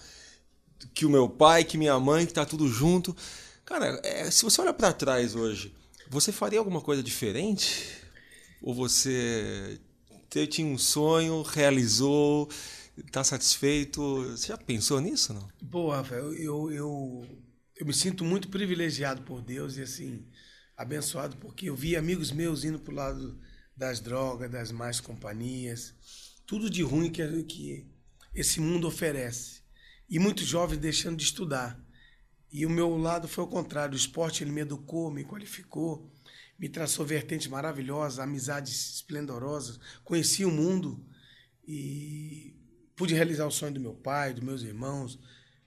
que 0.95 1.05
o 1.05 1.11
meu 1.11 1.29
pai, 1.29 1.65
que 1.65 1.77
minha 1.77 1.99
mãe, 2.01 2.25
que 2.25 2.33
tá 2.33 2.47
tudo 2.47 2.69
junto. 2.69 3.15
Cara, 3.65 4.01
é, 4.03 4.31
se 4.31 4.45
você 4.45 4.61
olha 4.61 4.73
para 4.73 4.93
trás 4.93 5.35
hoje, 5.35 5.75
você 6.09 6.33
faria 6.33 6.59
alguma 6.59 6.81
coisa 6.81 7.03
diferente? 7.03 7.99
Ou 8.63 8.75
você 8.75 9.79
você 10.29 10.47
tinha 10.47 10.69
um 10.69 10.77
sonho, 10.77 11.41
realizou, 11.43 12.49
está 12.99 13.25
satisfeito? 13.25 14.25
Você 14.33 14.49
já 14.49 14.59
pensou 14.59 15.01
nisso, 15.01 15.33
não? 15.33 15.49
Boa, 15.63 15.97
Rafael, 15.97 16.35
eu, 16.35 16.71
eu, 16.71 17.25
eu 17.77 17.87
me 17.87 17.93
sinto 17.93 18.25
muito 18.25 18.49
privilegiado 18.49 19.23
por 19.23 19.43
Deus 19.43 19.77
e 19.77 19.83
assim, 19.83 20.27
abençoado, 20.77 21.37
porque 21.37 21.69
eu 21.69 21.77
vi 21.77 21.95
amigos 21.95 22.33
meus 22.33 22.65
indo 22.65 22.79
para 22.79 22.93
o 22.93 22.97
lado 22.97 23.41
das 23.77 24.01
drogas, 24.01 24.51
das 24.51 24.73
más 24.73 24.99
companhias, 24.99 25.95
tudo 26.47 26.71
de 26.71 26.83
ruim 26.83 27.11
que, 27.11 27.43
que 27.45 27.87
esse 28.35 28.61
mundo 28.61 28.87
oferece. 28.89 29.61
E 30.09 30.19
muitos 30.19 30.47
jovens 30.47 30.79
deixando 30.79 31.17
de 31.17 31.25
estudar. 31.25 31.79
E 32.51 32.65
o 32.65 32.71
meu 32.71 32.97
lado 32.97 33.29
foi 33.29 33.45
o 33.45 33.49
contrário. 33.49 33.95
O 33.95 33.99
esporte 33.99 34.43
ele 34.43 34.53
me 34.53 34.61
educou, 34.61 35.11
me 35.11 35.25
qualificou, 35.25 36.11
me 36.59 36.69
traçou 36.69 37.05
vertentes 37.05 37.49
maravilhosas, 37.49 38.19
amizades 38.19 38.95
esplendorosas. 38.95 39.79
Conheci 40.05 40.45
o 40.45 40.51
mundo 40.51 41.05
e 41.67 42.55
pude 42.95 43.15
realizar 43.15 43.47
o 43.47 43.51
sonho 43.51 43.75
do 43.75 43.81
meu 43.81 43.95
pai, 43.95 44.33
dos 44.33 44.45
meus 44.45 44.63
irmãos, 44.63 45.19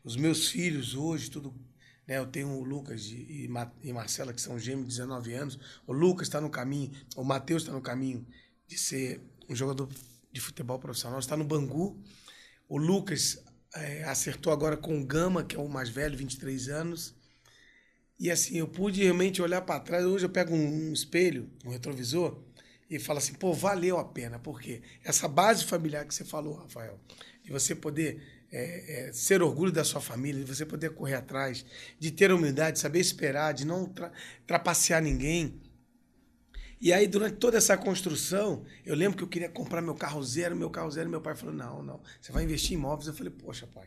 os 0.04 0.16
meus 0.16 0.48
filhos 0.48 0.96
hoje, 0.96 1.30
tudo. 1.30 1.54
Né? 2.10 2.18
Eu 2.18 2.26
tenho 2.26 2.50
o 2.50 2.64
Lucas 2.64 3.06
e, 3.06 3.48
e 3.84 3.94
Marcela, 3.94 4.34
que 4.34 4.42
são 4.42 4.58
gêmeos 4.58 4.88
de 4.88 4.96
19 4.96 5.34
anos. 5.36 5.60
O 5.86 5.94
Lucas 5.94 6.28
está 6.28 6.42
no 6.42 6.50
caminho, 6.50 6.92
o 7.16 7.24
Matheus 7.24 7.62
está 7.62 7.72
no 7.72 7.82
caminho 7.82 8.26
de 8.68 8.78
ser 8.78 9.22
um 9.48 9.56
jogador 9.56 9.88
de 10.32 10.42
futebol 10.42 10.80
profissional, 10.80 11.20
está 11.20 11.38
no 11.38 11.46
Bangu. 11.46 12.02
O 12.68 12.78
Lucas 12.78 13.42
é, 13.76 14.04
acertou 14.06 14.52
agora 14.52 14.76
com 14.76 15.00
o 15.00 15.06
Gama, 15.06 15.44
que 15.44 15.56
é 15.56 15.60
o 15.60 15.70
mais 15.70 15.90
velho, 15.90 16.18
23 16.18 16.70
anos. 16.70 17.14
E 18.20 18.30
assim, 18.30 18.58
eu 18.58 18.68
pude 18.68 19.04
realmente 19.04 19.42
olhar 19.42 19.62
para 19.62 19.80
trás. 19.80 20.04
Hoje 20.04 20.26
eu 20.26 20.30
pego 20.30 20.54
um, 20.54 20.90
um, 20.90 20.94
espelho, 20.94 21.50
um 21.64 21.70
retrovisor, 21.70 22.44
e 22.90 22.98
falo 23.00 23.20
assim, 23.20 23.34
pô, 23.34 23.54
valeu 23.54 23.98
a 23.98 24.04
pena. 24.04 24.40
Porque 24.40 24.82
essa 25.04 25.28
base 25.28 25.64
familiar 25.64 26.06
que 26.06 26.14
você 26.14 26.26
falou, 26.26 26.56
Rafael, 26.56 27.00
de 27.44 27.52
você 27.52 27.76
poder 27.76 28.39
é, 28.52 29.10
é, 29.10 29.14
ser 29.14 29.42
orgulho 29.42 29.72
da 29.72 29.84
sua 29.84 30.02
família, 30.02 30.44
de 30.44 30.56
você 30.56 30.66
poder 30.66 30.92
correr 30.92 31.16
atrás, 31.16 31.66
de 32.00 32.12
ter 32.12 32.32
humildade, 32.32 32.74
de 32.74 32.80
saber 32.80 33.00
esperar, 33.00 33.54
de 33.54 33.66
não 33.66 33.86
tra 33.86 34.12
trapacear 34.46 35.02
ninguém, 35.02 35.62
e 36.82 36.94
aí, 36.94 37.08
durante 37.08 37.36
toda 37.36 37.58
essa 37.58 37.76
construção, 37.76 38.64
eu 38.86 38.96
lembro 38.96 39.18
que 39.18 39.24
eu 39.24 39.28
queria 39.28 39.50
comprar 39.50 39.82
meu 39.82 39.96
carro 39.96 40.24
zero, 40.24 40.56
meu 40.56 40.70
carro 40.70 40.90
zero, 40.90 41.10
meu 41.10 41.20
pai 41.20 41.36
falou: 41.36 41.54
não, 41.54 41.84
não, 41.84 42.02
você 42.22 42.32
vai 42.32 42.46
investir 42.46 42.72
em 42.72 42.76
imóveis. 42.76 43.08
Eu 43.08 43.14
falei, 43.14 43.34
poxa, 43.34 43.68
pai, 43.68 43.86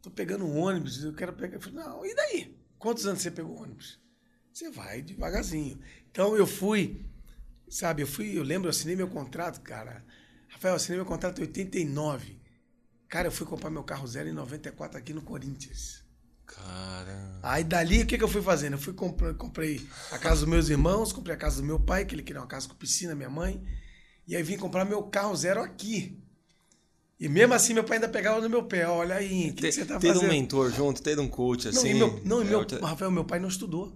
tô 0.00 0.08
pegando 0.08 0.44
um 0.44 0.56
ônibus, 0.56 1.02
eu 1.02 1.12
quero 1.12 1.32
pegar. 1.32 1.56
Eu 1.56 1.60
falei, 1.60 1.84
não, 1.84 2.06
e 2.06 2.14
daí? 2.14 2.56
Quantos 2.78 3.06
anos 3.06 3.22
você 3.22 3.30
pegou 3.30 3.60
ônibus? 3.60 4.00
Você 4.52 4.70
vai 4.70 5.02
devagarzinho. 5.02 5.80
Então 6.12 6.36
eu 6.36 6.46
fui, 6.46 7.04
sabe, 7.68 8.02
eu 8.02 8.06
fui, 8.06 8.38
eu 8.38 8.44
lembro, 8.44 8.68
eu 8.68 8.70
assinei 8.70 8.94
meu 8.94 9.08
contrato, 9.08 9.60
cara. 9.60 10.04
Rafael, 10.48 10.72
eu 10.72 10.76
assinei 10.76 10.98
meu 10.98 11.06
contrato 11.06 11.40
em 11.40 11.42
89. 11.42 12.40
Cara, 13.12 13.28
eu 13.28 13.32
fui 13.32 13.46
comprar 13.46 13.68
meu 13.68 13.82
carro 13.82 14.06
zero 14.06 14.30
em 14.30 14.32
94 14.32 14.96
aqui 14.96 15.12
no 15.12 15.20
Corinthians. 15.20 16.02
Cara. 16.46 17.38
Aí 17.42 17.62
dali, 17.62 18.00
o 18.00 18.06
que, 18.06 18.16
que 18.16 18.24
eu 18.24 18.28
fui 18.28 18.40
fazendo? 18.40 18.72
Eu 18.72 18.78
fui 18.78 18.94
comprei, 18.94 19.34
comprei 19.34 19.86
a 20.10 20.16
casa 20.16 20.40
dos 20.40 20.48
meus 20.48 20.70
irmãos, 20.70 21.12
comprei 21.12 21.36
a 21.36 21.38
casa 21.38 21.60
do 21.60 21.66
meu 21.66 21.78
pai, 21.78 22.06
que 22.06 22.14
ele 22.14 22.22
queria 22.22 22.40
uma 22.40 22.46
casa 22.46 22.66
com 22.66 22.74
piscina, 22.74 23.14
minha 23.14 23.28
mãe. 23.28 23.62
E 24.26 24.34
aí 24.34 24.42
vim 24.42 24.56
comprar 24.56 24.86
meu 24.86 25.02
carro 25.02 25.36
zero 25.36 25.60
aqui. 25.60 26.18
E 27.20 27.28
mesmo 27.28 27.52
assim, 27.52 27.74
meu 27.74 27.84
pai 27.84 27.98
ainda 27.98 28.08
pegava 28.08 28.40
no 28.40 28.48
meu 28.48 28.62
pé. 28.62 28.88
Olha 28.88 29.16
aí, 29.16 29.50
o 29.50 29.54
que, 29.56 29.66
que, 29.66 29.72
você 29.72 29.84
tá 29.84 30.00
fazendo? 30.00 30.20
Ter 30.20 30.26
um 30.26 30.30
mentor 30.30 30.72
junto, 30.72 31.02
ter 31.02 31.20
um 31.20 31.28
coach 31.28 31.68
assim. 31.68 31.92
Não, 31.92 32.08
e 32.08 32.10
meu, 32.12 32.20
não, 32.24 32.40
e 32.40 32.44
meu, 32.46 32.62
é 32.62 32.80
Rafael, 32.80 33.10
meu 33.10 33.26
pai 33.26 33.38
não 33.38 33.48
estudou. 33.48 33.92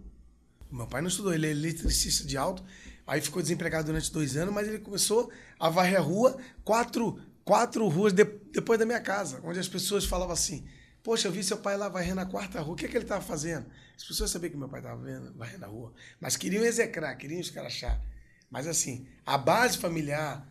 Meu 0.71 0.87
pai 0.87 1.01
não 1.01 1.09
estudou, 1.09 1.33
ele 1.33 1.47
é 1.47 1.51
eletricista 1.53 2.23
de 2.27 2.37
alto. 2.37 2.63
Aí 3.07 3.23
ficou 3.23 3.41
desempregado 3.41 3.87
durante 3.87 4.13
dois 4.13 4.37
anos, 4.37 4.53
mas 4.53 4.69
ele 4.69 4.79
começou 4.79 5.31
a 5.59 5.71
varrer 5.71 5.97
a 5.97 6.03
rua, 6.03 6.37
quatro, 6.63 7.19
quatro 7.47 7.87
ruas 7.87 8.13
de, 8.13 8.25
depois 8.25 8.77
da 8.77 8.85
minha 8.85 9.01
casa, 9.01 9.41
onde 9.45 9.61
as 9.61 9.69
pessoas 9.69 10.05
falavam 10.05 10.35
assim: 10.35 10.67
Poxa, 11.03 11.29
eu 11.29 11.33
vi 11.33 11.43
seu 11.45 11.57
pai 11.57 11.77
lá 11.77 11.89
varrendo 11.89 12.21
a 12.21 12.27
quarta 12.27 12.61
rua. 12.61 12.75
O 12.75 12.77
que, 12.77 12.85
é 12.85 12.89
que 12.89 12.97
ele 12.97 13.05
estava 13.05 13.25
fazendo? 13.25 13.67
As 13.97 14.05
pessoas 14.05 14.31
sabiam 14.31 14.51
que 14.51 14.57
meu 14.57 14.69
pai 14.69 14.81
estava 14.81 15.01
varrendo 15.37 15.65
a 15.65 15.69
rua, 15.69 15.95
mas 16.21 16.37
queriam 16.37 16.65
execrar, 16.65 17.15
queriam 17.15 17.41
escrachar. 17.41 18.03
Mas 18.51 18.67
assim, 18.67 19.07
a 19.25 19.39
base 19.39 19.79
familiar, 19.79 20.47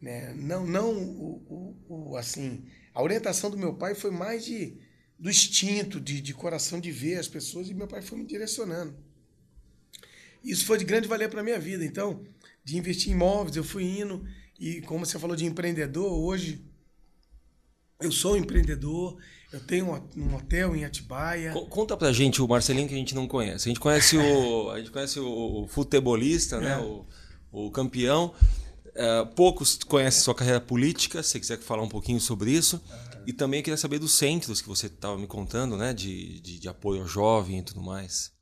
né, 0.00 0.34
não, 0.34 0.66
não 0.66 0.92
o, 0.92 1.76
o, 1.88 2.10
o, 2.10 2.16
assim, 2.16 2.66
a 2.92 3.02
orientação 3.02 3.50
do 3.50 3.56
meu 3.56 3.74
pai 3.74 3.94
foi 3.94 4.10
mais 4.10 4.44
de 4.44 4.78
do 5.18 5.30
instinto, 5.30 5.98
de, 6.00 6.20
de 6.20 6.34
coração 6.34 6.78
de 6.78 6.90
ver 6.90 7.18
as 7.18 7.28
pessoas 7.28 7.70
e 7.70 7.74
meu 7.74 7.88
pai 7.88 8.02
foi 8.02 8.18
me 8.18 8.26
direcionando. 8.26 8.94
Isso 10.42 10.66
foi 10.66 10.76
de 10.76 10.84
grande 10.84 11.08
valia 11.08 11.28
para 11.28 11.42
minha 11.42 11.58
vida. 11.58 11.82
Então, 11.84 12.22
de 12.62 12.76
investir 12.76 13.10
em 13.10 13.14
imóveis, 13.14 13.56
eu 13.56 13.64
fui 13.64 13.84
indo 13.84 14.26
e 14.58 14.80
como 14.82 15.04
você 15.04 15.18
falou 15.18 15.36
de 15.36 15.44
empreendedor, 15.44 16.12
hoje 16.12 16.64
eu 18.00 18.12
sou 18.12 18.34
um 18.34 18.36
empreendedor, 18.36 19.16
eu 19.52 19.60
tenho 19.60 19.86
um 20.16 20.34
hotel 20.34 20.74
em 20.74 20.84
Atibaia. 20.84 21.52
Conta 21.52 21.96
pra 21.96 22.12
gente 22.12 22.42
o 22.42 22.48
Marcelinho 22.48 22.88
que 22.88 22.94
a 22.94 22.98
gente 22.98 23.14
não 23.14 23.26
conhece. 23.26 23.68
A 23.68 23.70
gente 23.70 23.80
conhece 23.80 24.16
o, 24.16 24.70
a 24.70 24.78
gente 24.78 24.90
conhece 24.90 25.20
o 25.20 25.66
futebolista, 25.68 26.60
né? 26.60 26.72
é. 26.72 26.76
né? 26.76 26.82
O, 26.82 27.06
o 27.66 27.70
campeão. 27.70 28.34
É, 28.96 29.24
poucos 29.24 29.76
conhecem 29.76 30.22
sua 30.22 30.34
carreira 30.34 30.60
política, 30.60 31.22
se 31.22 31.30
você 31.30 31.40
quiser 31.40 31.58
falar 31.58 31.82
um 31.82 31.88
pouquinho 31.88 32.20
sobre 32.20 32.50
isso. 32.50 32.76
Uhum. 32.76 33.22
E 33.26 33.32
também 33.32 33.62
queria 33.62 33.76
saber 33.76 33.98
dos 33.98 34.12
centros 34.12 34.60
que 34.60 34.68
você 34.68 34.86
estava 34.86 35.16
me 35.16 35.26
contando, 35.26 35.76
né? 35.76 35.92
De, 35.94 36.40
de, 36.40 36.58
de, 36.58 36.68
apoio 36.68 37.02
ao 37.02 37.08
jovem 37.08 37.58
e 37.58 37.62
tudo 37.62 37.80
mais. 37.80 38.32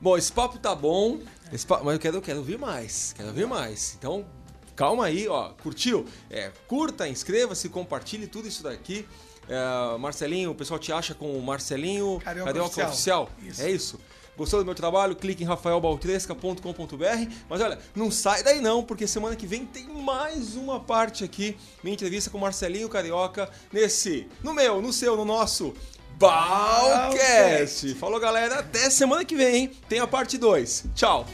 Bom, 0.00 0.16
esse 0.16 0.32
papo 0.32 0.58
tá 0.58 0.74
bom, 0.74 1.20
papo, 1.66 1.84
mas 1.84 1.94
eu 1.94 2.00
quero, 2.00 2.16
eu 2.16 2.22
quero 2.22 2.38
ouvir 2.38 2.58
mais. 2.58 3.12
Quero 3.16 3.28
ouvir 3.28 3.46
mais. 3.46 3.94
Então, 3.98 4.26
calma 4.74 5.06
aí, 5.06 5.28
ó. 5.28 5.50
Curtiu? 5.62 6.06
É, 6.30 6.50
curta, 6.66 7.08
inscreva-se, 7.08 7.68
compartilhe 7.68 8.26
tudo 8.26 8.48
isso 8.48 8.62
daqui. 8.62 9.06
É, 9.48 9.98
Marcelinho, 9.98 10.50
o 10.50 10.54
pessoal 10.54 10.78
te 10.78 10.92
acha 10.92 11.14
com 11.14 11.36
o 11.36 11.42
Marcelinho 11.42 12.20
Carioca, 12.22 12.46
Carioca 12.52 12.86
Oficial. 12.86 13.24
Oficial. 13.24 13.30
Isso. 13.42 13.62
É 13.62 13.70
isso. 13.70 14.00
Gostou 14.36 14.60
do 14.60 14.64
meu 14.64 14.74
trabalho? 14.74 15.14
Clique 15.14 15.42
em 15.42 15.46
rafaelbaltresca.com.br. 15.46 17.32
Mas 17.48 17.60
olha, 17.60 17.78
não 17.94 18.10
sai 18.10 18.42
daí 18.42 18.60
não, 18.60 18.82
porque 18.82 19.06
semana 19.06 19.36
que 19.36 19.46
vem 19.46 19.66
tem 19.66 19.86
mais 19.88 20.56
uma 20.56 20.80
parte 20.80 21.22
aqui. 21.22 21.56
Minha 21.82 21.94
entrevista 21.94 22.30
com 22.30 22.38
Marcelinho 22.38 22.88
Carioca 22.88 23.50
nesse, 23.70 24.26
no 24.42 24.54
meu, 24.54 24.80
no 24.80 24.92
seu, 24.92 25.16
no 25.16 25.24
nosso 25.24 25.74
Balcast. 26.18 27.94
Falou 27.96 28.18
galera, 28.18 28.60
até 28.60 28.88
semana 28.88 29.24
que 29.24 29.36
vem, 29.36 29.54
hein? 29.54 29.72
Tem 29.88 29.98
a 29.98 30.06
parte 30.06 30.38
2. 30.38 30.84
Tchau. 30.94 31.26